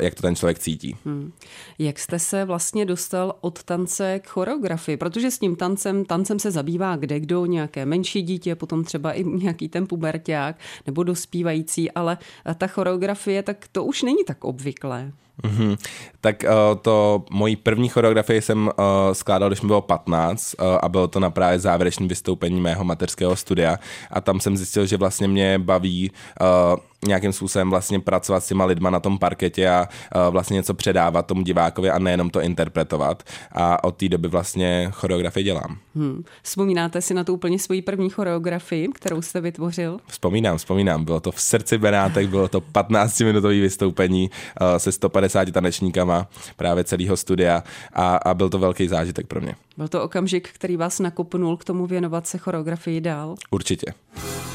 jak 0.00 0.14
to 0.14 0.22
ten 0.22 0.36
člověk 0.36 0.58
cítí. 0.58 0.96
Hmm. 1.04 1.32
Jak 1.78 1.98
jste 1.98 2.18
se 2.18 2.44
vlastně 2.44 2.86
dostal 2.86 3.34
od 3.40 3.62
tance 3.62 4.18
k 4.18 4.28
choreografii? 4.28 4.96
Protože 4.96 5.30
s 5.30 5.38
tím 5.38 5.56
tancem, 5.56 6.04
tancem 6.04 6.38
se 6.38 6.50
zabývá 6.50 6.96
kde 6.96 7.20
kdo, 7.20 7.46
nějaké 7.46 7.86
menší 7.86 8.22
dítě, 8.22 8.54
potom 8.54 8.84
třeba 8.84 9.12
i 9.12 9.24
nějaký 9.24 9.68
ten 9.68 9.86
puberták 9.86 10.56
nebo 10.86 11.02
dospívající, 11.02 11.90
ale 11.90 12.18
ta 12.58 12.66
choreografie, 12.66 13.42
tak 13.42 13.68
to 13.72 13.84
už 13.84 14.02
není 14.02 14.24
tak 14.24 14.44
obvyklé. 14.44 15.12
Mm-hmm. 15.42 15.78
Tak 16.20 16.44
uh, 16.44 16.78
to 16.82 17.24
mojí 17.30 17.56
první 17.56 17.88
choreografii 17.88 18.42
jsem 18.42 18.66
uh, 18.66 18.72
skládal, 19.12 19.48
když 19.48 19.60
mi 19.60 19.66
bylo 19.66 19.80
15 19.80 20.54
uh, 20.60 20.78
a 20.82 20.88
bylo 20.88 21.08
to 21.08 21.20
na 21.20 21.30
právě 21.30 21.58
závěrečné 21.58 22.06
vystoupení 22.06 22.60
mého 22.60 22.84
mateřského 22.84 23.36
studia 23.36 23.78
a 24.10 24.20
tam 24.20 24.40
jsem 24.40 24.56
zjistil, 24.56 24.86
že 24.86 24.96
vlastně 24.96 25.28
mě 25.28 25.58
baví 25.58 26.10
uh, 26.40 26.80
nějakým 27.06 27.32
způsobem 27.32 27.70
vlastně 27.70 28.00
pracovat 28.00 28.44
s 28.44 28.48
těma 28.48 28.64
lidma 28.64 28.90
na 28.90 29.00
tom 29.00 29.18
parketě 29.18 29.68
a 29.68 29.88
vlastně 30.30 30.54
něco 30.54 30.74
předávat 30.74 31.26
tomu 31.26 31.42
divákovi 31.42 31.90
a 31.90 31.98
nejenom 31.98 32.30
to 32.30 32.40
interpretovat. 32.40 33.22
A 33.52 33.84
od 33.84 33.96
té 33.96 34.08
doby 34.08 34.28
vlastně 34.28 34.88
choreografii 34.92 35.44
dělám. 35.44 35.78
Hmm. 35.94 36.24
Vzpomínáte 36.42 37.00
si 37.00 37.14
na 37.14 37.24
tu 37.24 37.34
úplně 37.34 37.58
svoji 37.58 37.82
první 37.82 38.10
choreografii, 38.10 38.88
kterou 38.88 39.22
jste 39.22 39.40
vytvořil? 39.40 39.98
Vzpomínám, 40.06 40.56
vzpomínám. 40.56 41.04
Bylo 41.04 41.20
to 41.20 41.32
v 41.32 41.40
srdci 41.40 41.78
Benátek, 41.78 42.28
bylo 42.28 42.48
to 42.48 42.60
15-minutové 42.60 43.60
vystoupení 43.60 44.30
uh, 44.60 44.78
se 44.78 44.92
150 44.92 45.50
tanečníkama 45.50 46.28
právě 46.56 46.84
celého 46.84 47.16
studia 47.16 47.62
a, 47.92 48.16
a 48.16 48.34
byl 48.34 48.48
to 48.48 48.58
velký 48.58 48.88
zážitek 48.88 49.26
pro 49.26 49.40
mě. 49.40 49.54
Byl 49.76 49.88
to 49.88 50.02
okamžik, 50.02 50.48
který 50.52 50.76
vás 50.76 50.98
nakopnul 51.00 51.56
k 51.56 51.64
tomu 51.64 51.86
věnovat 51.86 52.26
se 52.26 52.38
choreografii 52.38 53.00
dál? 53.00 53.34
Určitě. 53.50 53.86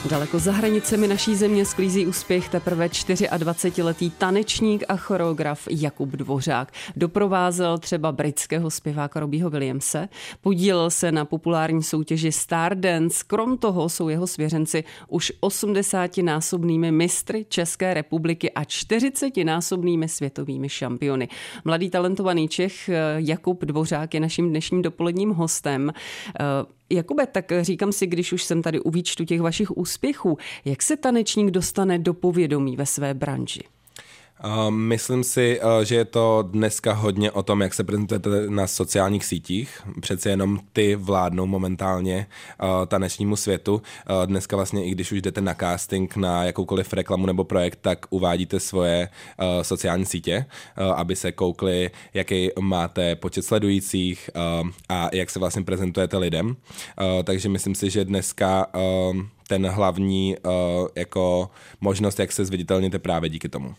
Daleko 0.09 0.39
za 0.39 0.51
hranicemi 0.51 1.07
naší 1.07 1.35
země 1.35 1.65
sklízí 1.65 2.07
úspěch 2.07 2.37
teprve 2.50 2.88
24-letý 2.88 4.10
tanečník 4.10 4.84
a 4.88 4.98
choreograf 4.98 5.67
Jakub 5.72 6.10
Dvořák. 6.10 6.74
Doprovázel 6.96 7.77
třeba 7.77 8.12
britského 8.12 8.72
zpěváka 8.72 9.20
Robího 9.20 9.50
Williamse, 9.50 10.10
podílel 10.41 10.89
se 10.89 11.12
na 11.12 11.25
populární 11.25 11.84
soutěži 11.84 12.32
Stardance, 12.32 13.24
krom 13.27 13.58
toho 13.58 13.89
jsou 13.89 14.10
jeho 14.10 14.27
svěřenci 14.27 14.84
už 15.08 15.32
80-násobnými 15.41 16.91
mistry 16.91 17.46
České 17.50 17.94
republiky 17.94 18.51
a 18.51 18.63
40-násobnými 18.63 20.08
světovými 20.08 20.70
šampiony. 20.70 21.27
Mladý 21.65 21.89
talentovaný 21.89 22.48
Čech 22.48 22.89
Jakub 23.17 23.65
Dvořák 23.65 24.13
je 24.13 24.20
naším 24.20 24.50
dnešním 24.50 24.82
dopoledním 24.82 25.29
hostem. 25.29 25.91
Jakube, 26.89 27.27
tak 27.27 27.51
říkám 27.62 27.91
si, 27.91 28.08
když 28.08 28.34
už 28.34 28.44
jsem 28.44 28.62
tady 28.62 28.79
u 28.79 28.89
výčtu 28.89 29.25
těch 29.25 29.41
vašich 29.41 29.77
úspěchů, 29.77 30.38
jak 30.65 30.82
se 30.82 30.98
tanečník 30.98 31.51
dostane 31.51 32.00
do 32.00 32.13
povědomí 32.13 32.75
ve 32.75 32.86
své 32.86 33.13
branži? 33.13 33.62
Myslím 34.70 35.24
si, 35.24 35.62
uh, 35.62 35.84
že 35.84 35.96
je 35.96 36.06
to 36.06 36.44
dneska 36.51 36.94
hodně 36.94 37.32
o 37.32 37.44
tom, 37.44 37.62
jak 37.62 37.74
se 37.74 37.84
prezentujete 37.84 38.29
na 38.50 38.67
sociálních 38.67 39.25
sítích. 39.25 39.82
Přece 40.01 40.29
jenom 40.29 40.60
ty 40.74 40.96
vládnou 40.96 41.46
momentálně 41.46 42.27
uh, 42.63 42.86
tanečnímu 42.86 43.36
světu. 43.36 43.74
Uh, 43.74 44.25
dneska 44.25 44.56
vlastně, 44.56 44.86
i 44.86 44.91
když 44.91 45.12
už 45.12 45.22
jdete 45.22 45.41
na 45.41 45.53
casting 45.53 46.15
na 46.15 46.44
jakoukoliv 46.44 46.94
reklamu 46.94 47.25
nebo 47.25 47.44
projekt, 47.44 47.79
tak 47.82 48.06
uvádíte 48.10 48.60
svoje 48.60 49.10
sociální 49.62 50.06
sítě, 50.06 50.46
aby 50.96 51.15
se 51.15 51.32
koukli, 51.32 51.91
jaký 52.13 52.50
máte 52.60 53.15
počet 53.15 53.41
sledujících 53.41 54.29
a 54.89 55.10
jak 55.13 55.29
se 55.29 55.39
vlastně 55.39 55.63
prezentujete 55.63 56.17
lidem. 56.17 56.56
Takže 57.24 57.50
myslím 57.50 57.75
si, 57.75 57.89
že 57.89 58.06
dneska 58.06 58.67
ten 59.48 59.67
hlavní 59.67 60.36
jako 60.96 61.50
možnost, 61.82 62.20
jak 62.20 62.32
se 62.32 62.46
zviditelníte 62.46 63.00
právě 63.00 63.29
díky 63.29 63.50
tomu. 63.50 63.75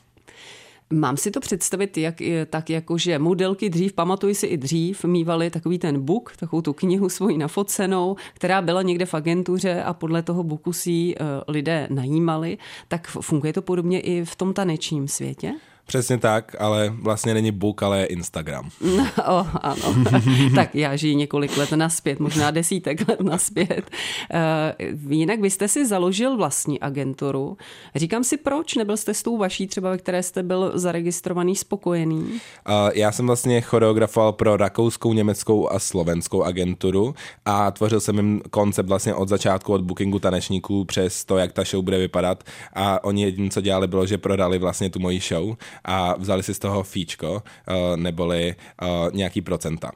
Mám 0.92 1.16
si 1.16 1.30
to 1.30 1.40
představit 1.40 1.99
jak, 1.99 2.14
tak, 2.50 2.71
jako 2.71 2.99
že 2.99 3.18
modelky 3.18 3.71
dřív, 3.71 3.92
pamatuji 3.92 4.35
si 4.35 4.47
i 4.47 4.57
dřív, 4.57 5.04
mývaly 5.04 5.50
takový 5.50 5.78
ten 5.78 6.04
book, 6.04 6.37
takovou 6.37 6.62
tu 6.62 6.73
knihu 6.73 7.09
svoji 7.09 7.38
nafocenou, 7.38 8.16
která 8.35 8.62
byla 8.62 8.83
někde 8.83 9.07
v 9.07 9.14
agentuře 9.14 9.83
a 9.83 9.95
podle 9.95 10.23
toho 10.23 10.42
booku 10.42 10.73
si 10.73 10.90
uh, 10.90 11.26
lidé 11.49 11.87
najímali. 11.90 12.59
Tak 12.88 13.07
funguje 13.07 13.52
to 13.52 13.62
podobně 13.62 14.00
i 14.00 14.25
v 14.25 14.37
tom 14.37 14.54
tanečním 14.54 15.09
světě? 15.09 15.54
Přesně 15.88 16.18
tak, 16.18 16.57
ale 16.59 16.92
vlastně 17.02 17.35
není 17.35 17.52
book, 17.52 17.83
ale 17.83 17.99
je 17.99 18.07
Instagram. 18.07 18.71
No, 18.99 19.07
oh, 19.28 19.47
ano. 19.61 20.04
tak 20.54 20.75
já 20.75 20.97
žiji 20.97 21.14
několik 21.14 21.57
let 21.57 21.73
naspět, 21.73 22.21
možná 22.21 22.50
desítek 22.50 23.09
let 23.09 23.21
naspět. 23.21 23.90
Uh, 24.80 25.12
jinak 25.12 25.40
vy 25.40 25.50
jste 25.50 25.68
si 25.68 25.87
založil 25.87 26.37
vlastní 26.37 26.80
agenturu. 26.80 27.57
Říkám 27.95 28.25
si, 28.25 28.37
proč 28.37 28.75
nebyl 28.75 28.97
jste 28.97 29.14
s 29.14 29.23
tou 29.23 29.37
vaší 29.37 29.66
třeba, 29.66 29.90
ve 29.90 29.99
které 29.99 30.23
jste 30.23 30.42
byl 30.42 30.73
zaregistrovaný 30.75 31.57
spokojený? 31.57 32.23
Uh, 32.23 32.40
já 32.95 33.12
jsem 33.12 33.26
vlastně 33.26 33.61
choreografoval 33.61 34.33
pro 34.33 34.57
rakouskou, 34.57 35.12
německou 35.12 35.73
a 35.73 35.78
slovenskou 35.78 36.42
agenturu 36.42 37.14
a 37.45 37.71
tvořil 37.71 38.00
jsem 38.00 38.16
jim 38.16 38.42
koncept 38.50 38.88
vlastně 38.88 39.14
od 39.14 39.28
začátku, 39.28 39.73
od 39.73 39.80
bookingu 39.80 40.18
tanečníků 40.18 40.85
přes 40.85 41.25
to, 41.25 41.38
jak 41.38 41.52
ta 41.52 41.64
show 41.64 41.85
bude 41.85 41.99
vypadat 41.99 42.45
a 42.75 43.04
oni 43.04 43.23
jediné, 43.23 43.50
co 43.50 43.61
dělali, 43.61 43.87
bylo, 43.87 44.07
že 44.07 44.18
prodali 44.18 44.59
vlastně 44.59 44.90
tu 44.90 44.99
moji 44.99 45.21
show 45.21 45.57
a 45.85 46.14
vzali 46.18 46.42
si 46.42 46.54
z 46.54 46.58
toho 46.58 46.82
fíčko, 46.82 47.42
eh, 47.68 47.97
neboli 47.97 48.54
eh, 48.82 48.87
nějaký 49.12 49.40
procenta. 49.40 49.90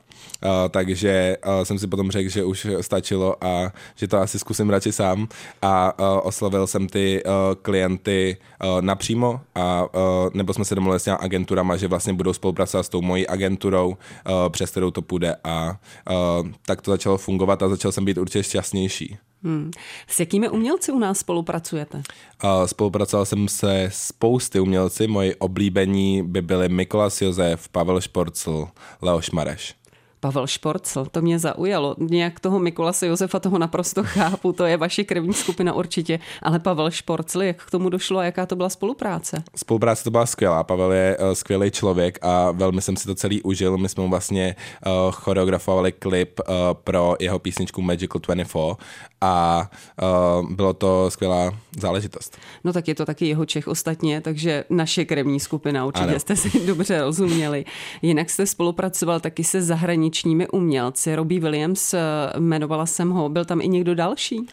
Eh, 0.45 0.49
takže 0.69 1.37
jsem 1.63 1.79
si 1.79 1.87
potom 1.87 2.11
řekl, 2.11 2.29
že 2.29 2.45
už 2.45 2.67
stačilo 2.81 3.45
a 3.45 3.73
že 3.97 4.09
to 4.09 4.19
asi 4.19 4.39
zkusím 4.39 4.71
radši 4.71 4.93
sám 4.93 5.29
a 5.63 5.99
oslovil 6.23 6.67
jsem 6.67 6.89
ty 6.89 7.23
klienty 7.63 8.37
napřímo 8.81 9.41
a 9.55 9.85
nebo 10.35 10.55
jsme 10.55 10.65
se 10.65 10.75
domluvili 10.75 11.01
s 11.01 11.05
těmi 11.05 11.17
agenturama, 11.21 11.77
že 11.77 11.89
vlastně 11.89 12.13
budou 12.13 12.33
spolupracovat 12.33 12.83
s 12.83 12.89
tou 12.89 13.03
mojí 13.03 13.29
agenturou, 13.29 13.97
přes 14.49 14.71
kterou 14.71 14.91
to 14.91 15.03
půjde 15.03 15.37
a 15.45 15.77
tak 16.67 16.83
to 16.83 16.91
začalo 16.91 17.19
fungovat 17.19 17.63
a 17.63 17.69
začal 17.69 17.93
jsem 17.93 18.05
být 18.05 18.19
určitě 18.19 18.43
šťastnější. 18.43 19.19
Hmm. 19.45 19.71
S 20.07 20.21
jakými 20.21 20.49
umělci 20.49 20.93
u 20.93 20.99
nás 20.99 21.19
spolupracujete? 21.19 22.03
Spolupracoval 22.67 23.27
jsem 23.27 23.49
se 23.49 23.89
spousty 23.93 24.61
umělci. 24.61 25.07
Moji 25.07 25.35
oblíbení 25.35 26.23
by 26.23 26.43
byly 26.43 26.69
Mikolas 26.69 27.23
Josef, 27.23 27.69
Pavel 27.69 28.01
Šporcl, 28.01 28.69
Leoš 29.03 29.31
Mareš. 29.31 29.82
Pavel 30.23 30.47
Šporcel, 30.47 31.07
to 31.07 31.23
mě 31.23 31.39
zaujalo. 31.39 31.95
Nějak 31.99 32.41
toho 32.41 32.59
Mikolase 32.59 33.07
Josefa 33.07 33.41
toho 33.41 33.59
naprosto 33.59 34.03
chápu, 34.07 34.53
to 34.53 34.65
je 34.65 34.77
vaše 34.77 35.05
krevní 35.05 35.35
skupina 35.35 35.73
určitě, 35.73 36.19
ale 36.43 36.59
Pavel 36.59 36.91
Šporcel, 36.91 37.43
jak 37.43 37.65
k 37.65 37.71
tomu 37.71 37.89
došlo 37.89 38.19
a 38.19 38.25
jaká 38.25 38.47
to 38.47 38.57
byla 38.57 38.69
spolupráce? 38.69 39.43
Spolupráce 39.57 40.05
to 40.05 40.11
byla 40.11 40.27
skvělá, 40.27 40.65
Pavel 40.65 40.93
je 40.93 41.19
uh, 41.19 41.33
skvělý 41.33 41.71
člověk 41.71 42.19
a 42.23 42.51
velmi 42.51 42.83
jsem 42.83 42.97
si 42.97 43.07
to 43.07 43.15
celý 43.15 43.43
užil. 43.43 43.79
My 43.79 43.89
jsme 43.89 44.03
mu 44.03 44.11
vlastně 44.11 44.57
uh, 44.87 45.13
choreografovali 45.13 45.93
klip 45.93 46.41
uh, 46.41 46.55
pro 46.75 47.15
jeho 47.21 47.39
písničku 47.39 47.83
Magical 47.83 48.21
24 48.27 48.77
a 49.21 49.71
uh, 50.43 50.51
bylo 50.51 50.73
to 50.73 51.11
skvělá 51.11 51.55
záležitost. 51.79 52.39
No 52.65 52.73
tak 52.73 52.89
je 52.89 52.95
to 52.95 53.07
taky 53.07 53.27
jeho 53.27 53.47
Čech 53.47 53.69
ostatně, 53.69 54.21
takže 54.21 54.65
naše 54.71 55.05
krevní 55.05 55.41
skupina, 55.41 55.87
určitě 55.87 56.09
ano. 56.09 56.21
jste 56.21 56.37
si 56.37 56.61
dobře 56.67 57.01
rozuměli. 57.01 57.65
Jinak 58.03 58.31
jste 58.31 58.47
spolupracoval 58.47 59.21
taky 59.21 59.45
se 59.45 59.63
zahraničními 60.13 60.49
umělci. 60.49 61.17
Robbie 61.17 61.41
Williams, 61.41 61.95
eh, 61.95 62.01
jmenovala 62.37 62.87
jsem 62.87 63.11
ho, 63.11 63.29
byl 63.29 63.45
tam 63.45 63.61
i 63.61 63.69
někdo 63.69 63.95
další? 63.95 64.47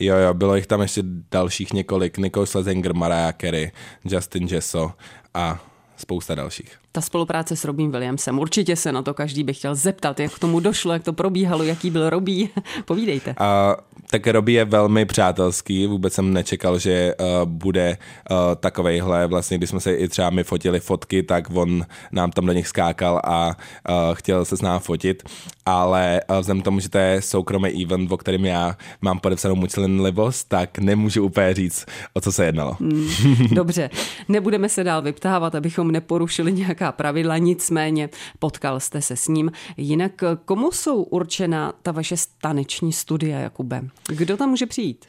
Jo, 0.00 0.16
jo, 0.16 0.34
bylo 0.34 0.56
jich 0.56 0.66
tam 0.66 0.80
ještě 0.80 1.02
dalších 1.30 1.72
několik. 1.72 2.18
Nicole 2.18 2.46
Slesinger, 2.46 2.94
Mariah 2.94 3.34
Carey, 3.40 3.72
Justin 4.04 4.48
Jesso 4.50 4.92
a 5.34 5.60
spousta 5.96 6.34
dalších. 6.34 6.81
Ta 6.94 7.00
spolupráce 7.00 7.56
s 7.56 7.64
Robím 7.64 7.90
Williamsem, 7.90 8.38
určitě 8.38 8.76
se 8.76 8.92
na 8.92 9.02
to 9.02 9.14
každý 9.14 9.44
by 9.44 9.54
chtěl 9.54 9.74
zeptat, 9.74 10.20
jak 10.20 10.32
k 10.32 10.38
tomu 10.38 10.60
došlo, 10.60 10.92
jak 10.92 11.02
to 11.02 11.12
probíhalo, 11.12 11.62
jaký 11.62 11.90
byl 11.90 12.10
Robí. 12.10 12.50
Povídejte. 12.84 13.34
A, 13.38 13.76
tak 14.10 14.26
Robí 14.26 14.52
je 14.52 14.64
velmi 14.64 15.04
přátelský, 15.04 15.86
vůbec 15.86 16.12
jsem 16.12 16.32
nečekal, 16.32 16.78
že 16.78 17.14
uh, 17.20 17.48
bude 17.48 17.98
uh, 18.30 18.36
takovejhle, 18.60 19.26
vlastně 19.26 19.58
když 19.58 19.70
jsme 19.70 19.80
se 19.80 19.94
i 19.94 20.08
třeba 20.08 20.30
my 20.30 20.44
fotili 20.44 20.80
fotky, 20.80 21.22
tak 21.22 21.44
on 21.54 21.86
nám 22.12 22.30
tam 22.30 22.46
do 22.46 22.52
nich 22.52 22.68
skákal 22.68 23.20
a 23.24 23.46
uh, 23.48 24.14
chtěl 24.14 24.44
se 24.44 24.56
s 24.56 24.62
námi 24.62 24.80
fotit, 24.80 25.22
ale 25.66 26.20
uh, 26.30 26.38
vzhledem 26.38 26.60
k 26.60 26.64
tomu, 26.64 26.80
že 26.80 26.88
to 26.88 26.98
je 26.98 27.22
soukromý 27.22 27.84
event, 27.84 28.12
o 28.12 28.16
kterém 28.16 28.44
já 28.44 28.76
mám 29.00 29.18
podepsanou 29.18 29.54
mlčenlivost, 29.54 30.48
tak 30.48 30.78
nemůžu 30.78 31.24
úplně 31.24 31.54
říct, 31.54 31.86
o 32.14 32.20
co 32.20 32.32
se 32.32 32.44
jednalo. 32.44 32.76
Mm, 32.80 33.08
dobře, 33.52 33.90
nebudeme 34.28 34.68
se 34.68 34.84
dál 34.84 35.02
vyptávat, 35.02 35.54
abychom 35.54 35.90
neporušili 35.90 36.52
nějaká 36.52 36.81
pravidla, 36.90 37.38
nicméně 37.38 38.08
potkal 38.38 38.80
jste 38.80 39.02
se 39.02 39.16
s 39.16 39.28
ním. 39.28 39.52
Jinak 39.76 40.12
komu 40.44 40.72
jsou 40.72 41.02
určena 41.02 41.72
ta 41.82 41.92
vaše 41.92 42.14
taneční 42.40 42.92
studia, 42.92 43.38
Jakube? 43.38 43.82
Kdo 44.08 44.36
tam 44.36 44.48
může 44.50 44.66
přijít? 44.66 45.04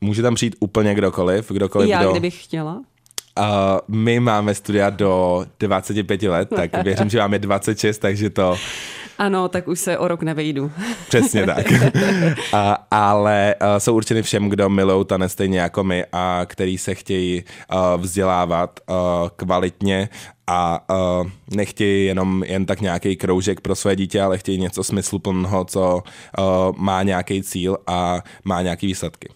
Může 0.00 0.22
tam 0.22 0.34
přijít 0.34 0.56
úplně 0.60 0.94
kdokoliv. 0.94 1.52
kdokoliv 1.52 1.88
Já, 1.88 2.00
kdo... 2.00 2.10
kdybych 2.10 2.44
chtěla. 2.44 2.82
Uh, 3.38 3.44
my 3.88 4.20
máme 4.20 4.54
studia 4.54 4.90
do 4.90 5.44
25 5.58 6.22
let, 6.22 6.48
tak 6.56 6.70
věřím, 6.84 7.10
že 7.10 7.18
máme 7.18 7.38
26, 7.38 7.98
takže 7.98 8.30
to 8.30 8.56
ano, 9.18 9.48
tak 9.48 9.68
už 9.68 9.80
se 9.80 9.98
o 9.98 10.08
rok 10.08 10.22
nevejdu. 10.22 10.70
Přesně 11.08 11.46
tak. 11.46 11.66
a, 12.52 12.86
ale 12.90 13.54
a, 13.54 13.80
jsou 13.80 13.94
určeny 13.94 14.22
všem, 14.22 14.48
kdo 14.48 14.68
milují 14.68 15.04
tanec 15.04 15.32
stejně 15.32 15.60
jako 15.60 15.84
my 15.84 16.04
a 16.12 16.42
který 16.46 16.78
se 16.78 16.94
chtějí 16.94 17.44
a, 17.68 17.96
vzdělávat 17.96 18.80
a, 18.88 18.94
kvalitně 19.36 20.08
a 20.48 20.80
uh, 20.90 21.30
nechtějí 21.56 22.06
jenom 22.06 22.44
jen 22.44 22.66
tak 22.66 22.80
nějaký 22.80 23.16
kroužek 23.16 23.60
pro 23.60 23.74
své 23.74 23.96
dítě, 23.96 24.22
ale 24.22 24.38
chtějí 24.38 24.58
něco 24.58 24.84
smysluplného, 24.84 25.64
co 25.64 26.02
uh, 26.38 26.44
má 26.76 27.02
nějaký 27.02 27.42
cíl 27.42 27.76
a 27.86 28.22
má 28.44 28.62
nějaký 28.62 28.86
výsledky. 28.86 29.28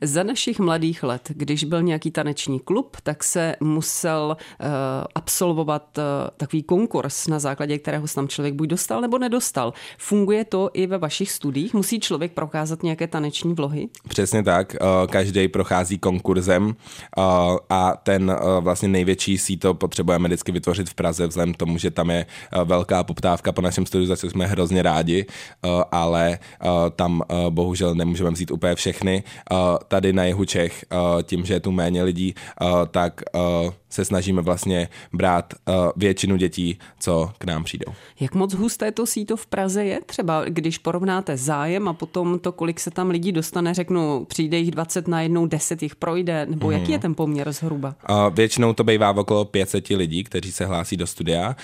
Za 0.00 0.22
našich 0.22 0.58
mladých 0.58 1.02
let, 1.02 1.28
když 1.28 1.64
byl 1.64 1.82
nějaký 1.82 2.10
taneční 2.10 2.60
klub, 2.60 2.96
tak 3.02 3.24
se 3.24 3.56
musel 3.60 4.36
uh, 4.60 4.66
absolvovat 5.14 5.98
uh, 5.98 6.04
takový 6.36 6.62
konkurs, 6.62 7.26
na 7.26 7.38
základě 7.38 7.78
kterého 7.78 8.08
se 8.08 8.14
tam 8.14 8.28
člověk 8.28 8.54
buď 8.54 8.68
dostal 8.68 9.00
nebo 9.00 9.18
nedostal. 9.18 9.72
Funguje 9.98 10.44
to 10.44 10.70
i 10.72 10.86
ve 10.86 10.98
vašich 10.98 11.30
studiích? 11.30 11.74
Musí 11.74 12.00
člověk 12.00 12.32
prokázat 12.32 12.82
nějaké 12.82 13.06
taneční 13.06 13.54
vlohy? 13.54 13.88
Přesně 14.08 14.42
tak. 14.42 14.76
Uh, 14.80 15.06
každý 15.10 15.48
prochází 15.48 15.98
konkurzem 15.98 16.66
uh, 16.66 16.74
a 17.70 17.96
ten 18.02 18.30
uh, 18.30 18.64
vlastně 18.64 18.88
největší 18.88 19.38
síto 19.38 19.74
potřebujeme 19.74 20.28
vždycky 20.28 20.49
vždycky 20.50 20.60
vytvořit 20.60 20.90
v 20.90 20.94
Praze, 20.94 21.26
vzhledem 21.26 21.54
k 21.54 21.56
tomu, 21.56 21.78
že 21.78 21.90
tam 21.90 22.10
je 22.10 22.26
eh, 22.26 22.64
velká 22.64 23.04
poptávka 23.04 23.52
po 23.52 23.62
našem 23.62 23.86
studiu, 23.86 24.06
za 24.06 24.16
co 24.16 24.30
jsme 24.30 24.46
hrozně 24.46 24.82
rádi, 24.82 25.26
eh, 25.26 25.68
ale 25.92 26.38
eh, 26.38 26.66
tam 26.96 27.22
bohužel 27.50 27.94
nemůžeme 27.94 28.30
vzít 28.30 28.50
úplně 28.50 28.74
všechny. 28.74 29.22
Tady 29.88 30.12
na 30.12 30.24
jihu 30.24 30.44
Čech, 30.44 30.84
tím, 31.22 31.44
že 31.46 31.54
je 31.54 31.60
tu 31.60 31.72
méně 31.72 32.02
lidí, 32.02 32.34
tak 32.90 33.20
se 33.90 34.04
snažíme 34.04 34.42
vlastně 34.42 34.88
brát 35.12 35.54
většinu 35.96 36.36
dětí, 36.36 36.78
co 37.00 37.30
k 37.38 37.44
nám 37.44 37.64
přijdou. 37.64 37.92
Jak 38.20 38.34
moc 38.34 38.54
husté 38.54 38.92
to 38.92 39.06
síto 39.06 39.36
v 39.36 39.46
Praze 39.46 39.84
je? 39.84 40.00
Třeba 40.06 40.44
když 40.44 40.78
porovnáte 40.78 41.36
zájem 41.36 41.88
a 41.88 41.92
potom 41.92 42.38
to, 42.38 42.52
kolik 42.52 42.80
se 42.80 42.90
tam 42.90 43.10
lidí 43.10 43.32
dostane, 43.32 43.74
řeknu, 43.74 44.24
přijde 44.24 44.58
jich 44.58 44.70
20 44.70 45.08
na 45.08 45.22
jednou, 45.22 45.46
10 45.46 45.82
jich 45.82 45.96
projde, 45.96 46.46
nebo 46.46 46.66
mm. 46.66 46.72
jaký 46.72 46.92
je 46.92 46.98
ten 46.98 47.14
poměr 47.14 47.52
zhruba? 47.52 47.94
Většinou 48.30 48.72
to 48.72 48.84
bývá 48.84 49.10
okolo 49.10 49.44
500 49.44 49.88
lidí, 49.88 50.24
kteří 50.24 50.39
se 50.40 50.66
hlásí 50.66 50.96
do 50.96 51.06
studia 51.06 51.56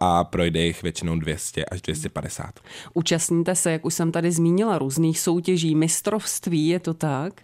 a 0.00 0.24
projde 0.24 0.60
jich 0.60 0.82
většinou 0.82 1.18
200 1.18 1.64
až 1.64 1.82
250. 1.82 2.60
Účastníte 2.94 3.54
se, 3.54 3.72
jak 3.72 3.84
už 3.84 3.94
jsem 3.94 4.12
tady 4.12 4.32
zmínila, 4.32 4.78
různých 4.78 5.20
soutěží, 5.20 5.74
mistrovství, 5.74 6.68
je 6.68 6.80
to 6.80 6.94
tak? 6.94 7.40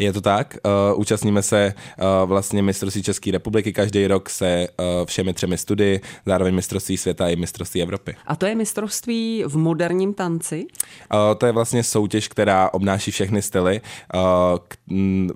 Je 0.00 0.12
to 0.12 0.20
tak. 0.20 0.56
Uh, 0.92 1.00
účastníme 1.00 1.42
se 1.42 1.74
uh, 1.74 2.28
vlastně 2.28 2.62
mistrovství 2.62 3.02
České 3.02 3.30
republiky 3.30 3.72
každý 3.72 4.06
rok 4.06 4.30
se 4.30 4.68
uh, 4.68 5.06
všemi 5.06 5.34
třemi 5.34 5.58
studii, 5.58 6.00
zároveň 6.26 6.54
mistrovství 6.54 6.96
světa 6.96 7.28
i 7.28 7.36
mistrovství 7.36 7.82
Evropy. 7.82 8.16
A 8.26 8.36
to 8.36 8.46
je 8.46 8.54
mistrovství 8.54 9.44
v 9.46 9.56
moderním 9.56 10.14
tanci? 10.14 10.66
Uh, 11.14 11.34
to 11.38 11.46
je 11.46 11.52
vlastně 11.52 11.82
soutěž, 11.82 12.28
která 12.28 12.70
obnáší 12.72 13.10
všechny 13.10 13.42
styly, 13.42 13.80
uh, 14.14 14.20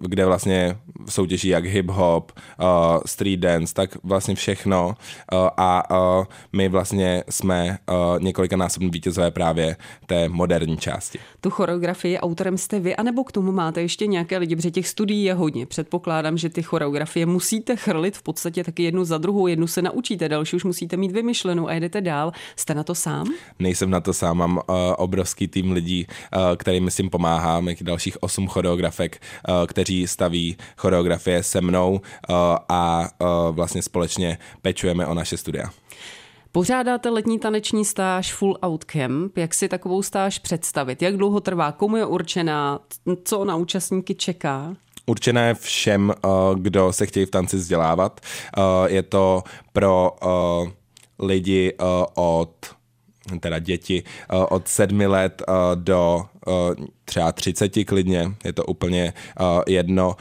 kde 0.01 0.27
vlastně 0.27 0.79
soutěží 1.09 1.49
jak 1.49 1.65
hip-hop, 1.65 2.23
uh, 2.61 2.67
street 3.07 3.41
dance, 3.41 3.75
tak 3.75 3.91
vlastně 4.05 4.35
všechno. 4.35 4.87
Uh, 4.87 5.49
a 5.57 5.91
uh, 5.91 6.25
my 6.53 6.69
vlastně 6.69 7.25
jsme 7.31 7.79
uh, 7.91 8.23
několikanásobní 8.23 8.91
vítězové 8.91 9.31
právě 9.31 9.77
té 10.07 10.29
moderní 10.29 10.77
části. 10.77 11.19
Tu 11.41 11.51
choreografii 11.51 12.19
autorem 12.19 12.59
jste 12.59 12.81
vy, 12.81 12.97
anebo 12.97 13.25
k 13.25 13.33
tomu 13.33 13.53
máte 13.53 13.83
ještě 13.83 14.07
nějaké 14.07 14.39
lidi, 14.39 14.54
protože 14.57 14.71
těch 14.71 14.89
studií 14.89 15.25
je 15.25 15.35
hodně. 15.35 15.67
Předpokládám, 15.67 16.39
že 16.39 16.49
ty 16.49 16.63
choreografie 16.63 17.27
musíte 17.27 17.77
chrlit 17.77 18.17
v 18.17 18.23
podstatě 18.23 18.65
taky 18.65 18.83
jednu 18.83 19.05
za 19.05 19.19
druhou, 19.19 19.47
jednu 19.47 19.67
se 19.67 19.83
naučíte, 19.83 20.29
další 20.29 20.57
už 20.57 20.65
musíte 20.65 20.97
mít 20.97 21.13
vymyšlenou 21.13 21.69
a 21.69 21.73
jedete 21.73 22.01
dál. 22.01 22.33
Jste 22.57 22.75
na 22.75 22.85
to 22.85 22.95
sám? 22.95 23.27
Nejsem 23.59 23.91
na 23.91 24.01
to 24.01 24.13
sám, 24.13 24.37
mám 24.37 24.57
uh, 24.57 24.75
obrovský 24.97 25.49
tým 25.49 25.73
lidí, 25.73 26.07
uh, 26.07 26.57
kterým 26.57 26.91
s 26.91 26.97
tím 26.97 27.11
pomáhám, 27.11 27.69
jak 27.69 27.83
dalších 27.83 28.23
osm 28.23 28.49
choreografek, 28.49 29.23
uh, 29.49 29.67
kteří 29.67 30.07
staví 30.07 30.57
choreografie 30.77 31.43
se 31.43 31.61
mnou 31.61 31.93
uh, 31.93 32.37
a 32.69 33.01
uh, 33.01 33.55
vlastně 33.55 33.83
společně 33.83 34.39
pečujeme 34.63 35.07
o 35.07 35.15
naše 35.15 35.37
studia. 35.37 35.71
Pořádáte 36.55 37.11
letní 37.11 37.39
taneční 37.39 37.85
stáž 37.85 38.35
Full 38.35 38.59
Out 38.63 38.85
Camp. 38.85 39.39
Jak 39.39 39.55
si 39.55 39.69
takovou 39.69 40.03
stáž 40.03 40.39
představit? 40.39 41.03
Jak 41.03 41.17
dlouho 41.17 41.41
trvá? 41.41 41.73
Komu 41.73 41.97
je 41.97 42.07
určená? 42.07 42.81
Co 43.25 43.45
na 43.45 43.57
účastníky 43.57 44.15
čeká? 44.15 44.77
určené 45.07 45.55
všem, 45.55 46.13
eh, 46.17 46.29
kdo 46.55 46.93
se 46.93 47.07
chtějí 47.07 47.27
v 47.27 47.31
tanci 47.31 47.57
vzdělávat. 47.57 48.21
Eh, 48.57 48.61
je 48.87 49.03
to 49.03 49.43
pro 49.73 50.17
eh, 50.23 50.73
lidi 51.19 51.73
od 52.15 52.51
teda 53.41 53.59
děti 53.59 54.03
od 54.51 54.69
sedmi 54.69 55.07
let 55.07 55.43
do 55.75 56.23
třeba 57.05 57.33
třiceti 57.33 57.85
klidně, 57.85 58.35
je 58.45 58.53
to 58.53 58.65
úplně 58.65 59.13
jedno. 59.67 60.17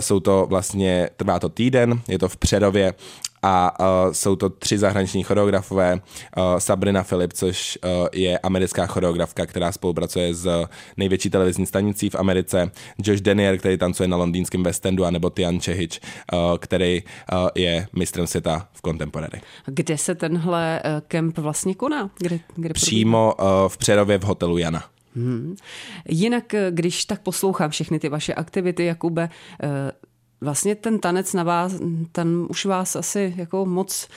Jsou 0.00 0.20
to 0.20 0.46
vlastně, 0.48 1.10
trvá 1.16 1.38
to 1.38 1.48
týden, 1.48 2.00
je 2.08 2.18
to 2.18 2.28
v 2.28 2.36
Předově 2.36 2.94
a 3.42 3.80
uh, 3.80 4.12
jsou 4.12 4.36
to 4.36 4.48
tři 4.48 4.78
zahraniční 4.78 5.22
choreografové. 5.22 5.94
Uh, 5.94 6.42
Sabrina 6.58 7.02
Filip, 7.02 7.32
což 7.32 7.78
uh, 7.84 7.90
je 8.12 8.38
americká 8.38 8.86
choreografka, 8.86 9.46
která 9.46 9.72
spolupracuje 9.72 10.34
s 10.34 10.66
největší 10.96 11.30
televizní 11.30 11.66
stanicí 11.66 12.10
v 12.10 12.14
Americe, 12.14 12.70
Josh 13.04 13.20
Denier, 13.20 13.58
který 13.58 13.78
tancuje 13.78 14.08
na 14.08 14.16
londýnském 14.16 14.62
West 14.62 14.86
Endu, 14.86 15.04
anebo 15.04 15.30
Tian 15.30 15.60
Čehič, 15.60 16.00
uh, 16.32 16.58
který 16.58 17.02
uh, 17.02 17.48
je 17.54 17.86
mistrem 17.92 18.26
světa 18.26 18.68
v 18.72 18.82
contemporary. 18.82 19.40
Kde 19.66 19.98
se 19.98 20.14
tenhle 20.14 20.82
uh, 20.84 21.00
kemp 21.08 21.38
vlastně 21.38 21.74
koná? 21.74 22.10
Kde, 22.18 22.38
kde 22.56 22.74
Přímo 22.74 23.34
uh, 23.40 23.46
v 23.68 23.78
Přerově 23.78 24.18
v 24.18 24.22
hotelu 24.22 24.58
Jana. 24.58 24.84
Hmm. 25.16 25.56
Jinak, 26.08 26.54
když 26.70 27.04
tak 27.04 27.20
poslouchám 27.20 27.70
všechny 27.70 27.98
ty 27.98 28.08
vaše 28.08 28.34
aktivity, 28.34 28.84
Jakube, 28.84 29.28
vlastně 30.40 30.74
ten 30.74 30.98
tanec 30.98 31.34
na 31.34 31.42
vás, 31.42 31.72
ten 32.12 32.46
už 32.48 32.64
vás 32.64 32.96
asi 32.96 33.34
jako 33.36 33.66
moc 33.66 34.08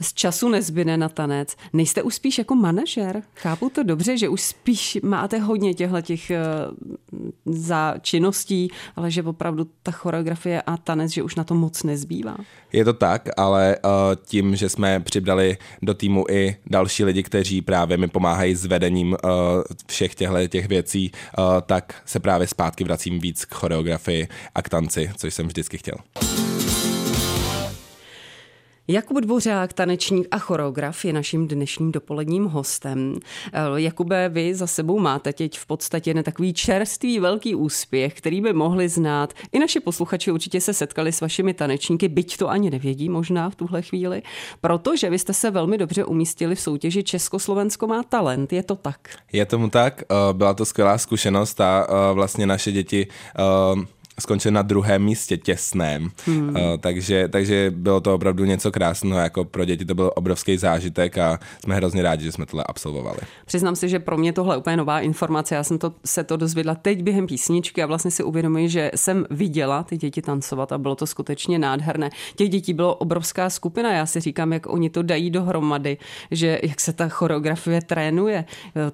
z 0.00 0.14
času 0.14 0.48
nezbyne 0.48 0.96
na 0.96 1.08
tanec. 1.08 1.56
Nejste 1.72 2.02
už 2.02 2.14
spíš 2.14 2.38
jako 2.38 2.54
manažer? 2.54 3.22
Chápu 3.34 3.70
to 3.70 3.82
dobře, 3.82 4.18
že 4.18 4.28
už 4.28 4.42
spíš 4.42 4.98
máte 5.02 5.38
hodně 5.38 5.74
těchto 5.74 6.00
těch 6.00 6.30
eh, 6.30 6.42
za 7.46 7.94
činností, 8.00 8.68
ale 8.96 9.10
že 9.10 9.22
opravdu 9.22 9.66
ta 9.82 9.92
choreografie 9.92 10.62
a 10.62 10.76
tanec, 10.76 11.10
že 11.10 11.22
už 11.22 11.34
na 11.34 11.44
to 11.44 11.54
moc 11.54 11.82
nezbývá. 11.82 12.36
Je 12.72 12.84
to 12.84 12.92
tak, 12.92 13.28
ale 13.36 13.76
uh, 13.84 13.90
tím, 14.24 14.56
že 14.56 14.68
jsme 14.68 15.00
přibrali 15.00 15.56
do 15.82 15.94
týmu 15.94 16.24
i 16.30 16.56
další 16.66 17.04
lidi, 17.04 17.22
kteří 17.22 17.62
právě 17.62 17.96
mi 17.96 18.08
pomáhají 18.08 18.54
s 18.54 18.64
vedením 18.64 19.12
uh, 19.12 19.18
všech 19.86 20.14
těchto 20.14 20.48
těch 20.48 20.68
věcí, 20.68 21.12
tak 21.66 21.94
se 22.04 22.20
právě 22.20 22.46
zpátky 22.46 22.84
vracím 22.84 23.18
víc 23.18 23.44
k 23.44 23.54
choreografii 23.54 24.28
a 24.54 24.62
k 24.62 24.68
tanci, 24.68 25.10
což 25.16 25.34
jsem 25.34 25.46
vždycky 25.46 25.78
chtěl. 25.78 25.94
Jakub 28.90 29.20
Dvořák, 29.20 29.72
tanečník 29.72 30.28
a 30.30 30.38
choreograf, 30.38 31.04
je 31.04 31.12
naším 31.12 31.48
dnešním 31.48 31.92
dopoledním 31.92 32.44
hostem. 32.44 33.18
Eh, 33.52 33.60
Jakube, 33.74 34.28
vy 34.28 34.54
za 34.54 34.66
sebou 34.66 34.98
máte 34.98 35.32
teď 35.32 35.58
v 35.58 35.66
podstatě 35.66 36.14
na 36.14 36.22
takový 36.22 36.52
čerstvý 36.52 37.20
velký 37.20 37.54
úspěch, 37.54 38.14
který 38.14 38.40
by 38.40 38.52
mohli 38.52 38.88
znát. 38.88 39.34
I 39.52 39.58
naši 39.58 39.80
posluchači 39.80 40.32
určitě 40.32 40.60
se 40.60 40.74
setkali 40.74 41.12
s 41.12 41.20
vašimi 41.20 41.54
tanečníky, 41.54 42.08
byť 42.08 42.36
to 42.36 42.48
ani 42.48 42.70
nevědí 42.70 43.08
možná 43.08 43.50
v 43.50 43.54
tuhle 43.54 43.82
chvíli, 43.82 44.22
protože 44.60 45.10
vy 45.10 45.18
jste 45.18 45.34
se 45.34 45.50
velmi 45.50 45.78
dobře 45.78 46.04
umístili 46.04 46.54
v 46.54 46.60
soutěži 46.60 47.02
Československo 47.02 47.86
má 47.86 48.02
talent. 48.02 48.52
Je 48.52 48.62
to 48.62 48.76
tak? 48.76 49.08
Je 49.32 49.46
tomu 49.46 49.70
tak, 49.70 50.02
eh, 50.02 50.14
byla 50.32 50.54
to 50.54 50.64
skvělá 50.64 50.98
zkušenost 50.98 51.60
a 51.60 51.86
eh, 51.88 52.14
vlastně 52.14 52.46
naše 52.46 52.72
děti 52.72 53.06
skončili 54.20 54.52
na 54.52 54.62
druhém 54.62 55.02
místě 55.02 55.36
těsném, 55.36 56.10
hmm. 56.26 56.48
uh, 56.48 56.56
takže, 56.80 57.28
takže 57.28 57.72
bylo 57.76 58.00
to 58.00 58.14
opravdu 58.14 58.44
něco 58.44 58.72
krásného, 58.72 59.20
jako 59.20 59.44
pro 59.44 59.64
děti 59.64 59.84
to 59.84 59.94
byl 59.94 60.12
obrovský 60.14 60.56
zážitek 60.56 61.18
a 61.18 61.38
jsme 61.64 61.74
hrozně 61.74 62.02
rádi, 62.02 62.24
že 62.24 62.32
jsme 62.32 62.46
tohle 62.46 62.64
absolvovali. 62.68 63.18
Přiznám 63.46 63.76
se, 63.76 63.88
že 63.88 63.98
pro 63.98 64.18
mě 64.18 64.32
tohle 64.32 64.54
je 64.54 64.58
úplně 64.58 64.76
nová 64.76 65.00
informace, 65.00 65.54
já 65.54 65.64
jsem 65.64 65.78
to, 65.78 65.92
se 66.04 66.24
to 66.24 66.36
dozvěděla 66.36 66.74
teď 66.74 67.02
během 67.02 67.26
písničky 67.26 67.82
a 67.82 67.86
vlastně 67.86 68.10
si 68.10 68.22
uvědomuji, 68.22 68.68
že 68.68 68.90
jsem 68.94 69.26
viděla 69.30 69.82
ty 69.82 69.96
děti 69.96 70.22
tancovat 70.22 70.72
a 70.72 70.78
bylo 70.78 70.94
to 70.94 71.06
skutečně 71.06 71.58
nádherné. 71.58 72.10
Těch 72.36 72.48
dětí 72.48 72.72
bylo 72.72 72.94
obrovská 72.94 73.50
skupina, 73.50 73.92
já 73.92 74.06
si 74.06 74.20
říkám, 74.20 74.52
jak 74.52 74.66
oni 74.66 74.90
to 74.90 75.02
dají 75.02 75.30
dohromady, 75.30 75.96
že 76.30 76.58
jak 76.62 76.80
se 76.80 76.92
ta 76.92 77.08
choreografie 77.08 77.80
trénuje. 77.82 78.44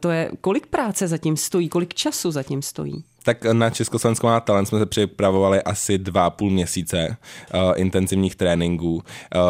To 0.01 0.11
je, 0.11 0.31
kolik 0.41 0.67
práce 0.67 1.09
zatím 1.09 1.37
stojí, 1.37 1.69
kolik 1.69 1.95
času 1.95 2.31
zatím 2.31 2.63
stojí? 2.63 3.05
Tak 3.25 3.45
na 3.45 3.71
Československou 3.71 4.27
má 4.27 4.41
talent. 4.41 4.67
Jsme 4.67 4.79
se 4.79 4.87
připravovali 4.87 5.63
asi 5.63 5.99
dva 5.99 6.31
půl 6.31 6.51
měsíce 6.51 7.17
uh, 7.55 7.73
intenzivních 7.77 8.37
tréninků, 8.37 8.95
uh, 8.95 9.03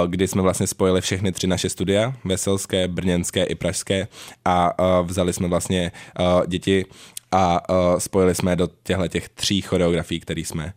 kdy 0.07 0.29
jsme 0.29 0.43
vlastně 0.43 0.67
spojili 0.67 1.01
všechny 1.01 1.33
tři 1.33 1.47
naše 1.47 1.69
studia, 1.69 2.13
Veselské, 2.25 2.89
Brněnské 2.89 3.45
i 3.45 3.55
Pražské 3.55 4.09
a 4.45 4.79
uh, 4.79 5.07
vzali 5.07 5.33
jsme 5.33 5.49
vlastně 5.49 5.93
uh, 6.21 6.47
děti 6.47 6.85
a 7.33 7.69
uh, 7.71 7.99
spojili 7.99 8.35
jsme 8.35 8.57
do 8.57 8.69
těchto 8.83 9.09
těch 9.09 9.29
tří 9.29 9.63
choreografií, 9.63 10.21
které 10.21 10.41
jsme 10.41 10.73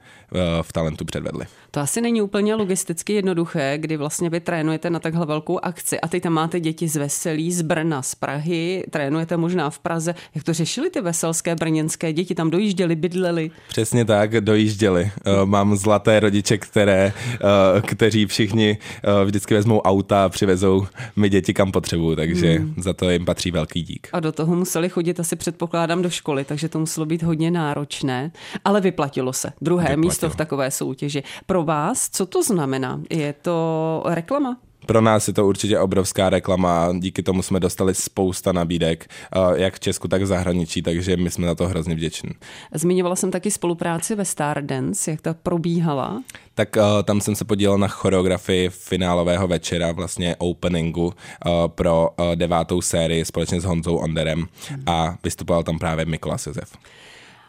v 0.62 0.74
talentu 0.74 1.06
předvedli. 1.06 1.46
To 1.72 1.80
asi 1.80 2.02
není 2.02 2.22
úplně 2.22 2.56
logisticky 2.56 3.14
jednoduché, 3.14 3.78
kdy 3.78 3.98
vlastně 3.98 4.30
vy 4.30 4.40
trénujete 4.40 4.90
na 4.90 5.00
takhle 5.00 5.26
velkou 5.26 5.60
akci 5.64 6.02
a 6.02 6.08
teď 6.08 6.24
tam 6.24 6.34
máte 6.34 6.60
děti 6.60 6.88
z 6.88 6.96
Veselí, 6.96 7.52
z 7.52 7.62
Brna, 7.62 8.02
z 8.02 8.16
Prahy, 8.16 8.84
trénujete 8.90 9.38
možná 9.38 9.70
v 9.70 9.80
Praze. 9.80 10.16
Jak 10.36 10.44
to 10.44 10.54
řešili 10.54 10.90
ty 10.90 11.02
veselské 11.02 11.56
brněnské 11.56 12.14
děti? 12.14 12.36
Tam 12.36 12.50
dojížděli, 12.50 12.96
bydleli? 12.96 13.52
Přesně 13.68 14.06
tak, 14.06 14.42
dojížděli. 14.42 15.12
Uh, 15.28 15.46
mám 15.46 15.76
zlaté 15.76 16.20
rodiče, 16.20 16.58
které, 16.58 17.14
uh, 17.34 17.82
kteří 17.82 18.26
všichni 18.26 18.78
vždycky 19.26 19.54
vezmou 19.54 19.82
auta 19.82 20.26
a 20.26 20.30
přivezou 20.30 20.88
mi 21.16 21.30
děti 21.30 21.54
kam 21.54 21.72
potřebují, 21.72 22.16
takže 22.16 22.54
hmm. 22.54 22.74
za 22.78 22.94
to 22.94 23.10
jim 23.10 23.26
patří 23.26 23.52
velký 23.52 23.84
dík. 23.84 24.08
A 24.14 24.20
do 24.20 24.32
toho 24.32 24.56
museli 24.56 24.90
chodit 24.90 25.20
asi 25.20 25.36
předpokládám 25.36 26.02
do 26.02 26.10
školy, 26.10 26.44
takže 26.44 26.70
to 26.70 26.80
muselo 26.80 27.06
být 27.06 27.24
hodně 27.24 27.52
náročné, 27.52 28.32
ale 28.66 28.82
vyplatilo 28.82 29.34
se. 29.34 29.52
Druhé 29.62 29.84
vyplatilo. 29.84 30.17
Místo 30.18 30.30
v 30.30 30.36
takové 30.36 30.72
soutěži. 30.72 31.24
Pro 31.46 31.64
vás, 31.64 32.10
co 32.10 32.26
to 32.26 32.44
znamená? 32.44 33.02
Je 33.10 33.34
to 33.34 34.04
reklama? 34.06 34.58
Pro 34.86 35.02
nás 35.02 35.28
je 35.28 35.34
to 35.34 35.48
určitě 35.48 35.80
obrovská 35.80 36.30
reklama, 36.30 36.94
díky 37.00 37.24
tomu 37.24 37.42
jsme 37.42 37.60
dostali 37.60 37.96
spousta 37.96 38.52
nabídek, 38.52 39.06
eh, 39.10 39.40
jak 39.62 39.76
v 39.76 39.80
Česku, 39.80 40.08
tak 40.08 40.22
v 40.22 40.26
zahraničí, 40.26 40.82
takže 40.82 41.18
my 41.18 41.32
jsme 41.32 41.48
za 41.48 41.56
to 41.56 41.68
hrozně 41.68 41.96
vděční. 41.96 42.30
Zmiňovala 42.74 43.16
jsem 43.16 43.32
taky 43.32 43.52
spolupráci 43.52 44.16
ve 44.16 44.26
Stardance, 44.26 45.12
jak 45.12 45.22
ta 45.22 45.34
probíhala? 45.34 46.24
Tak 46.56 46.76
uh, 46.76 46.84
tam 47.04 47.22
jsem 47.22 47.36
se 47.36 47.46
podílel 47.46 47.78
na 47.78 47.88
choreografii 47.88 48.70
finálového 48.70 49.48
večera, 49.48 49.92
vlastně 49.92 50.36
openingu 50.38 51.06
uh, 51.06 51.52
pro 51.68 52.10
devátou 52.36 52.82
sérii 52.82 53.26
společně 53.26 53.62
s 53.62 53.64
Honzou 53.64 53.96
Onderem 53.96 54.48
a 54.86 55.18
vystupoval 55.24 55.64
tam 55.64 55.80
právě 55.80 56.06
Mikolas 56.06 56.48
Josef. 56.48 56.78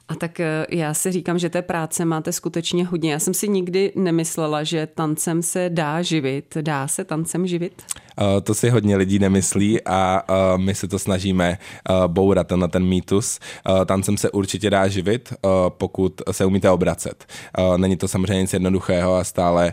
A 0.09 0.15
tak 0.15 0.41
eh, 0.41 0.67
já 0.71 0.95
si 0.95 1.13
říkám, 1.13 1.39
že 1.39 1.51
té 1.51 1.63
práce 1.63 2.05
máte 2.05 2.33
skutečně 2.33 2.87
hodně. 2.87 3.13
Já 3.13 3.19
jsem 3.19 3.35
si 3.35 3.49
nikdy 3.49 3.93
nemyslela, 3.97 4.65
že 4.65 4.87
tancem 4.87 5.43
se 5.43 5.71
dá 5.73 6.03
živit. 6.03 6.57
Dá 6.61 6.89
se 6.89 7.05
tancem 7.05 7.47
živit? 7.47 7.83
Uh, 8.21 8.41
to 8.41 8.55
si 8.55 8.71
hodně 8.71 8.97
lidí 8.97 9.19
nemyslí 9.19 9.85
a 9.85 10.23
uh, 10.29 10.63
my 10.63 10.75
se 10.75 10.89
to 10.89 10.99
snažíme 10.99 11.59
bourat 12.07 12.51
na 12.51 12.69
ten 12.69 12.85
mýtus. 12.85 13.39
Tancem 13.87 14.17
se 14.17 14.31
určitě 14.31 14.71
dá 14.71 14.89
živit, 14.89 15.33
pokud 15.69 16.23
se 16.31 16.45
umíte 16.45 16.71
obracet. 16.71 17.27
Není 17.77 17.97
to 17.97 18.09
samozřejmě 18.09 18.41
nic 18.41 18.53
jednoduchého 18.53 19.17
a 19.17 19.25
stále 19.25 19.73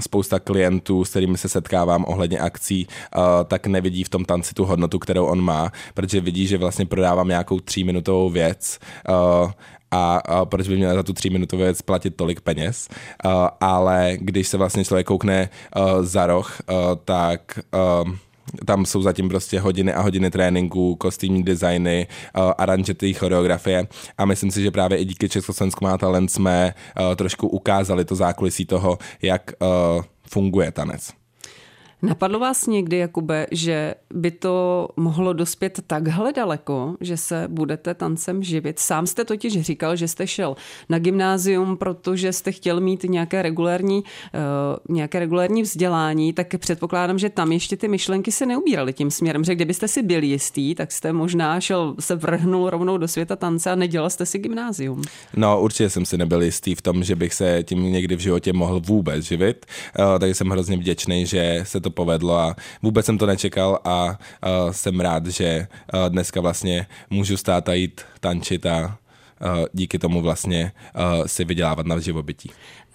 spousta 0.00 0.38
klientů, 0.38 1.04
s 1.04 1.10
kterými 1.10 1.38
se 1.38 1.48
setkávám 1.48 2.04
ohledně 2.08 2.38
akcí, 2.38 2.86
uh, 2.86 3.22
tak 3.44 3.66
nevidí 3.66 4.04
v 4.04 4.08
tom 4.08 4.24
tanci 4.24 4.54
tu 4.54 4.64
hodnotu, 4.64 4.98
kterou 4.98 5.26
on 5.26 5.40
má, 5.40 5.72
protože 5.94 6.20
vidí, 6.20 6.46
že 6.46 6.58
vlastně 6.58 6.86
prodávám 6.86 7.28
nějakou 7.28 7.60
tříminutovou 7.60 8.30
věc 8.30 8.78
uh, 9.08 9.50
a, 9.90 10.20
proč 10.44 10.68
by 10.68 10.76
měl 10.76 10.94
za 10.94 11.02
tu 11.02 11.12
tříminutovou 11.12 11.62
věc 11.62 11.82
platit 11.82 12.16
tolik 12.16 12.40
peněz, 12.40 12.88
uh, 13.24 13.48
ale 13.60 14.12
když 14.20 14.48
se 14.48 14.56
vlastně 14.56 14.84
člověk 14.84 15.06
koukne 15.06 15.48
za 16.00 16.26
roh, 16.26 16.58
tak 17.04 17.58
tam 18.66 18.86
jsou 18.86 19.02
zatím 19.02 19.28
prostě 19.28 19.60
hodiny 19.60 19.92
a 19.92 20.00
hodiny 20.00 20.30
tréninku, 20.30 20.96
kostýmní 20.96 21.42
designy, 21.42 22.06
uh, 22.36 22.52
aranžety, 22.58 23.14
choreografie 23.14 23.86
a 24.18 24.24
myslím 24.24 24.50
si, 24.50 24.62
že 24.62 24.70
právě 24.70 24.98
i 24.98 25.04
díky 25.04 25.28
Československu 25.28 25.84
má 25.84 25.98
talent 25.98 26.30
jsme 26.30 26.74
uh, 27.00 27.14
trošku 27.14 27.48
ukázali 27.48 28.04
to 28.04 28.14
zákulisí 28.14 28.64
toho, 28.64 28.98
jak 29.22 29.52
uh, 29.58 30.02
funguje 30.30 30.72
tanec. 30.72 31.23
Napadlo 32.04 32.38
vás 32.38 32.66
někdy, 32.66 32.98
Jakube, 32.98 33.46
že 33.50 33.94
by 34.14 34.30
to 34.30 34.88
mohlo 34.96 35.32
dospět 35.32 35.80
takhle 35.86 36.32
daleko, 36.32 36.96
že 37.00 37.16
se 37.16 37.44
budete 37.48 37.94
tancem 37.94 38.42
živit? 38.42 38.78
Sám 38.78 39.06
jste 39.06 39.24
totiž 39.24 39.60
říkal, 39.60 39.96
že 39.96 40.08
jste 40.08 40.26
šel 40.26 40.56
na 40.88 40.98
gymnázium, 40.98 41.76
protože 41.76 42.32
jste 42.32 42.52
chtěl 42.52 42.80
mít 42.80 43.04
nějaké 43.04 43.42
regulární, 43.42 44.04
uh, 44.04 44.96
nějaké 44.96 45.18
regulární 45.18 45.62
vzdělání, 45.62 46.32
tak 46.32 46.46
předpokládám, 46.58 47.18
že 47.18 47.30
tam 47.30 47.52
ještě 47.52 47.76
ty 47.76 47.88
myšlenky 47.88 48.32
se 48.32 48.46
neubíraly 48.46 48.92
tím 48.92 49.10
směrem, 49.10 49.44
že 49.44 49.54
kdybyste 49.54 49.88
si 49.88 50.02
byl 50.02 50.22
jistý, 50.22 50.74
tak 50.74 50.92
jste 50.92 51.12
možná 51.12 51.60
šel, 51.60 51.94
se 52.00 52.14
vrhnul 52.14 52.70
rovnou 52.70 52.98
do 52.98 53.08
světa 53.08 53.36
tance 53.36 53.70
a 53.70 53.74
nedělal 53.74 54.10
jste 54.10 54.26
si 54.26 54.38
gymnázium. 54.38 55.02
No, 55.36 55.60
určitě 55.60 55.90
jsem 55.90 56.06
si 56.06 56.18
nebyl 56.18 56.42
jistý 56.42 56.74
v 56.74 56.82
tom, 56.82 57.04
že 57.04 57.16
bych 57.16 57.34
se 57.34 57.62
tím 57.62 57.92
někdy 57.92 58.16
v 58.16 58.20
životě 58.20 58.52
mohl 58.52 58.80
vůbec 58.80 59.24
živit, 59.24 59.66
uh, 59.98 60.18
takže 60.18 60.34
jsem 60.34 60.50
hrozně 60.50 60.76
vděčný, 60.76 61.26
že 61.26 61.60
se 61.62 61.80
to 61.80 61.93
povedlo 61.94 62.38
a 62.38 62.56
vůbec 62.82 63.06
jsem 63.06 63.18
to 63.18 63.26
nečekal 63.26 63.78
a 63.84 64.04
uh, 64.04 64.70
jsem 64.70 65.00
rád, 65.00 65.26
že 65.26 65.66
uh, 65.94 66.08
dneska 66.08 66.40
vlastně 66.40 66.86
můžu 67.10 67.36
stát 67.36 67.68
a 67.68 67.74
jít 67.74 68.00
tančit 68.20 68.66
a 68.66 68.98
díky 69.72 69.98
tomu 69.98 70.22
vlastně 70.22 70.72
si 71.26 71.44
vydělávat 71.44 71.86
na 71.86 72.00
živobytí. 72.00 72.50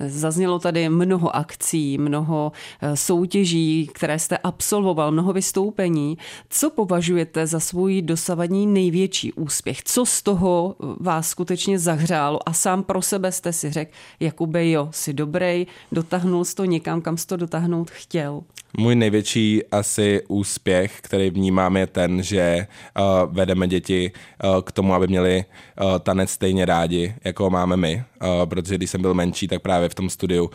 Zaznělo 0.07 0.59
tady 0.59 0.89
mnoho 0.89 1.35
akcí, 1.35 1.97
mnoho 1.97 2.51
eh, 2.81 2.97
soutěží, 2.97 3.89
které 3.93 4.19
jste 4.19 4.37
absolvoval, 4.37 5.11
mnoho 5.11 5.33
vystoupení. 5.33 6.17
Co 6.49 6.69
považujete 6.69 7.47
za 7.47 7.59
svůj 7.59 8.01
dosavadní 8.01 8.67
největší 8.67 9.33
úspěch? 9.33 9.83
Co 9.83 10.05
z 10.05 10.21
toho 10.21 10.75
eh, 10.79 10.85
vás 10.99 11.29
skutečně 11.29 11.79
zahřálo 11.79 12.49
a 12.49 12.53
sám 12.53 12.83
pro 12.83 13.01
sebe 13.01 13.31
jste 13.31 13.53
si 13.53 13.71
řekl, 13.71 13.91
Jakube, 14.19 14.69
jo, 14.69 14.89
si 14.91 15.13
dobrý, 15.13 15.67
dotáhnul 15.91 16.45
jsi 16.45 16.55
to 16.55 16.65
někam, 16.65 17.01
kam 17.01 17.17
jsi 17.17 17.27
to 17.27 17.37
dotáhnout 17.37 17.91
chtěl? 17.91 18.41
Můj 18.77 18.95
největší 18.95 19.61
asi 19.71 20.21
úspěch, 20.27 20.97
který 21.01 21.29
vnímám, 21.29 21.77
je 21.77 21.87
ten, 21.87 22.23
že 22.23 22.67
uh, 22.99 23.33
vedeme 23.35 23.67
děti 23.67 24.11
uh, 24.43 24.61
k 24.61 24.71
tomu, 24.71 24.93
aby 24.93 25.07
měli 25.07 25.45
uh, 25.81 25.99
tanec 25.99 26.37
stejně 26.39 26.65
rádi, 26.65 27.15
jako 27.23 27.49
máme 27.49 27.77
my. 27.77 28.03
Uh, 28.23 28.45
protože 28.45 28.75
když 28.75 28.89
jsem 28.89 29.01
byl 29.01 29.13
menší, 29.13 29.47
tak 29.47 29.61
právě 29.61 29.89
v 29.89 29.95
tom 29.95 30.09
studiu 30.09 30.43
uh, 30.43 30.51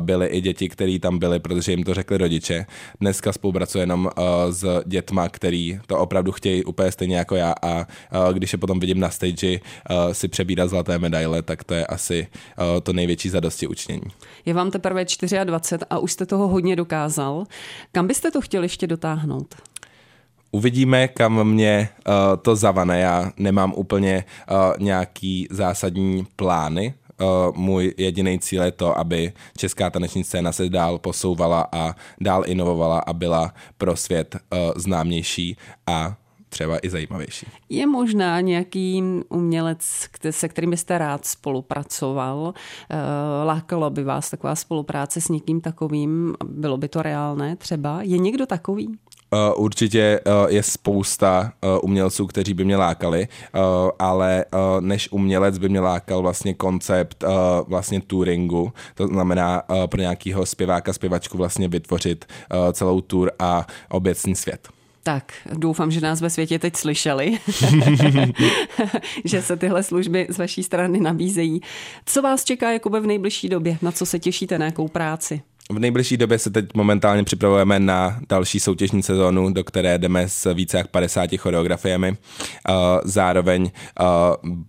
byly 0.00 0.26
i 0.26 0.40
děti, 0.40 0.68
které 0.68 0.98
tam 0.98 1.18
byly, 1.18 1.38
protože 1.38 1.72
jim 1.72 1.84
to 1.84 1.94
řekli 1.94 2.18
rodiče. 2.18 2.66
Dneska 3.00 3.32
spolupracuji 3.32 3.78
jenom 3.78 4.04
uh, 4.04 4.24
s 4.50 4.82
dětma, 4.86 5.28
který 5.28 5.80
to 5.86 5.98
opravdu 5.98 6.32
chtějí 6.32 6.64
úplně 6.64 6.92
stejně 6.92 7.16
jako 7.16 7.36
já 7.36 7.54
a 7.62 7.86
když 8.32 8.52
je 8.52 8.58
potom 8.58 8.80
vidím 8.80 9.00
na 9.00 9.10
stage 9.10 9.60
si 10.12 10.28
přebírat 10.28 10.70
zlaté 10.70 10.98
medaile, 10.98 11.42
tak 11.42 11.64
to 11.64 11.74
je 11.74 11.86
asi 11.86 12.26
to 12.82 12.92
největší 12.92 13.28
zadosti 13.28 13.66
učnění. 13.66 14.10
Je 14.44 14.54
vám 14.54 14.70
teprve 14.70 15.04
24 15.44 15.86
a 15.90 15.98
už 15.98 16.12
jste 16.12 16.26
toho 16.26 16.48
hodně 16.48 16.76
dokázal. 16.76 17.44
Kam 17.92 18.06
byste 18.06 18.30
to 18.30 18.40
chtěli 18.40 18.64
ještě 18.64 18.86
dotáhnout? 18.86 19.54
Uvidíme, 20.54 21.08
kam 21.08 21.44
mě 21.44 21.88
uh, 22.06 22.14
to 22.42 22.56
zavane. 22.56 23.00
Já 23.00 23.32
nemám 23.36 23.72
úplně 23.76 24.24
uh, 24.50 24.56
nějaký 24.84 25.48
zásadní 25.50 26.26
plány. 26.36 26.94
Uh, 27.20 27.56
můj 27.56 27.94
jediný 27.96 28.38
cíl 28.38 28.62
je 28.62 28.70
to, 28.70 28.98
aby 28.98 29.32
česká 29.56 29.90
taneční 29.90 30.24
scéna 30.24 30.52
se 30.52 30.68
dál 30.68 30.98
posouvala 30.98 31.68
a 31.72 31.94
dál 32.20 32.42
inovovala 32.46 32.98
a 32.98 33.12
byla 33.12 33.54
pro 33.78 33.96
svět 33.96 34.36
uh, 34.36 34.58
známější 34.76 35.56
a 35.86 36.16
třeba 36.48 36.78
i 36.82 36.90
zajímavější. 36.90 37.46
Je 37.68 37.86
možná 37.86 38.40
nějaký 38.40 39.02
umělec, 39.28 40.08
se 40.30 40.48
kterým 40.48 40.70
byste 40.70 40.98
rád 40.98 41.26
spolupracoval? 41.26 42.54
Lákalo 43.44 43.90
by 43.90 44.04
vás 44.04 44.30
taková 44.30 44.54
spolupráce 44.54 45.20
s 45.20 45.28
někým 45.28 45.60
takovým? 45.60 46.34
Bylo 46.44 46.76
by 46.76 46.88
to 46.88 47.02
reálné 47.02 47.56
třeba? 47.56 48.02
Je 48.02 48.18
někdo 48.18 48.46
takový? 48.46 48.98
Uh, 49.34 49.64
určitě 49.64 50.20
uh, 50.26 50.50
je 50.52 50.62
spousta 50.62 51.52
uh, 51.60 51.78
umělců, 51.82 52.26
kteří 52.26 52.54
by 52.54 52.64
mě 52.64 52.76
lákali, 52.76 53.28
ale 53.98 54.44
než 54.80 55.08
umělec 55.12 55.58
by 55.58 55.68
mě 55.68 55.80
lákal 55.80 56.22
vlastně 56.22 56.54
koncept 56.54 57.24
vlastně 57.66 58.00
touringu, 58.00 58.72
to 58.94 59.06
znamená 59.06 59.62
pro 59.86 60.00
nějakého 60.00 60.46
zpěváka, 60.46 60.92
zpěvačku 60.92 61.38
vlastně 61.38 61.68
vytvořit 61.68 62.24
celou 62.72 63.00
tour 63.00 63.30
a 63.38 63.66
obecný 63.88 64.34
svět. 64.34 64.68
Tak, 65.02 65.32
doufám, 65.52 65.90
že 65.90 66.00
nás 66.00 66.20
ve 66.20 66.30
světě 66.30 66.58
teď 66.58 66.76
slyšeli, 66.76 67.38
že 69.24 69.42
se 69.42 69.56
tyhle 69.56 69.82
služby 69.82 70.26
z 70.30 70.38
vaší 70.38 70.62
strany 70.62 71.00
nabízejí. 71.00 71.60
Co 72.06 72.22
vás 72.22 72.44
čeká 72.44 72.72
Jakube 72.72 73.00
v 73.00 73.06
nejbližší 73.06 73.48
době? 73.48 73.78
Na 73.82 73.92
co 73.92 74.06
se 74.06 74.18
těšíte, 74.18 74.58
na 74.58 74.66
jakou 74.66 74.88
práci? 74.88 75.42
V 75.72 75.78
nejbližší 75.78 76.16
době 76.16 76.38
se 76.38 76.50
teď 76.50 76.66
momentálně 76.74 77.24
připravujeme 77.24 77.80
na 77.80 78.20
další 78.28 78.60
soutěžní 78.60 79.02
sezónu, 79.02 79.52
do 79.52 79.64
které 79.64 79.98
jdeme 79.98 80.28
s 80.28 80.54
více 80.54 80.78
jak 80.78 80.88
50 80.88 81.30
choreografiemi. 81.36 82.10
Uh, 82.10 82.74
zároveň 83.04 83.62
uh, 83.62 84.06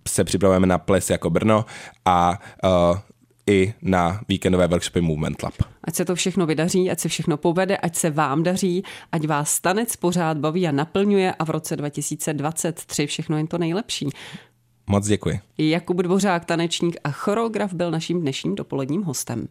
se 0.08 0.24
připravujeme 0.24 0.66
na 0.66 0.78
ples 0.78 1.10
jako 1.10 1.30
Brno 1.30 1.64
a 2.04 2.38
uh, 2.64 2.98
i 3.46 3.74
na 3.82 4.20
víkendové 4.28 4.66
workshopy 4.66 5.00
Movement 5.00 5.42
Lab. 5.42 5.54
Ať 5.84 5.94
se 5.94 6.04
to 6.04 6.14
všechno 6.14 6.46
vydaří, 6.46 6.90
ať 6.90 7.00
se 7.00 7.08
všechno 7.08 7.36
povede, 7.36 7.76
ať 7.76 7.96
se 7.96 8.10
vám 8.10 8.42
daří, 8.42 8.82
ať 9.12 9.26
vás 9.26 9.60
tanec 9.60 9.96
pořád 9.96 10.38
baví 10.38 10.68
a 10.68 10.72
naplňuje 10.72 11.34
a 11.34 11.44
v 11.44 11.50
roce 11.50 11.76
2023 11.76 13.06
všechno 13.06 13.36
jen 13.36 13.46
to 13.46 13.58
nejlepší. 13.58 14.08
Moc 14.86 15.06
děkuji. 15.06 15.40
Jakub 15.58 15.96
Dvořák, 15.96 16.44
tanečník 16.44 16.96
a 17.04 17.10
choreograf, 17.10 17.72
byl 17.72 17.90
naším 17.90 18.20
dnešním 18.20 18.54
dopoledním 18.54 19.02
hostem. 19.02 19.48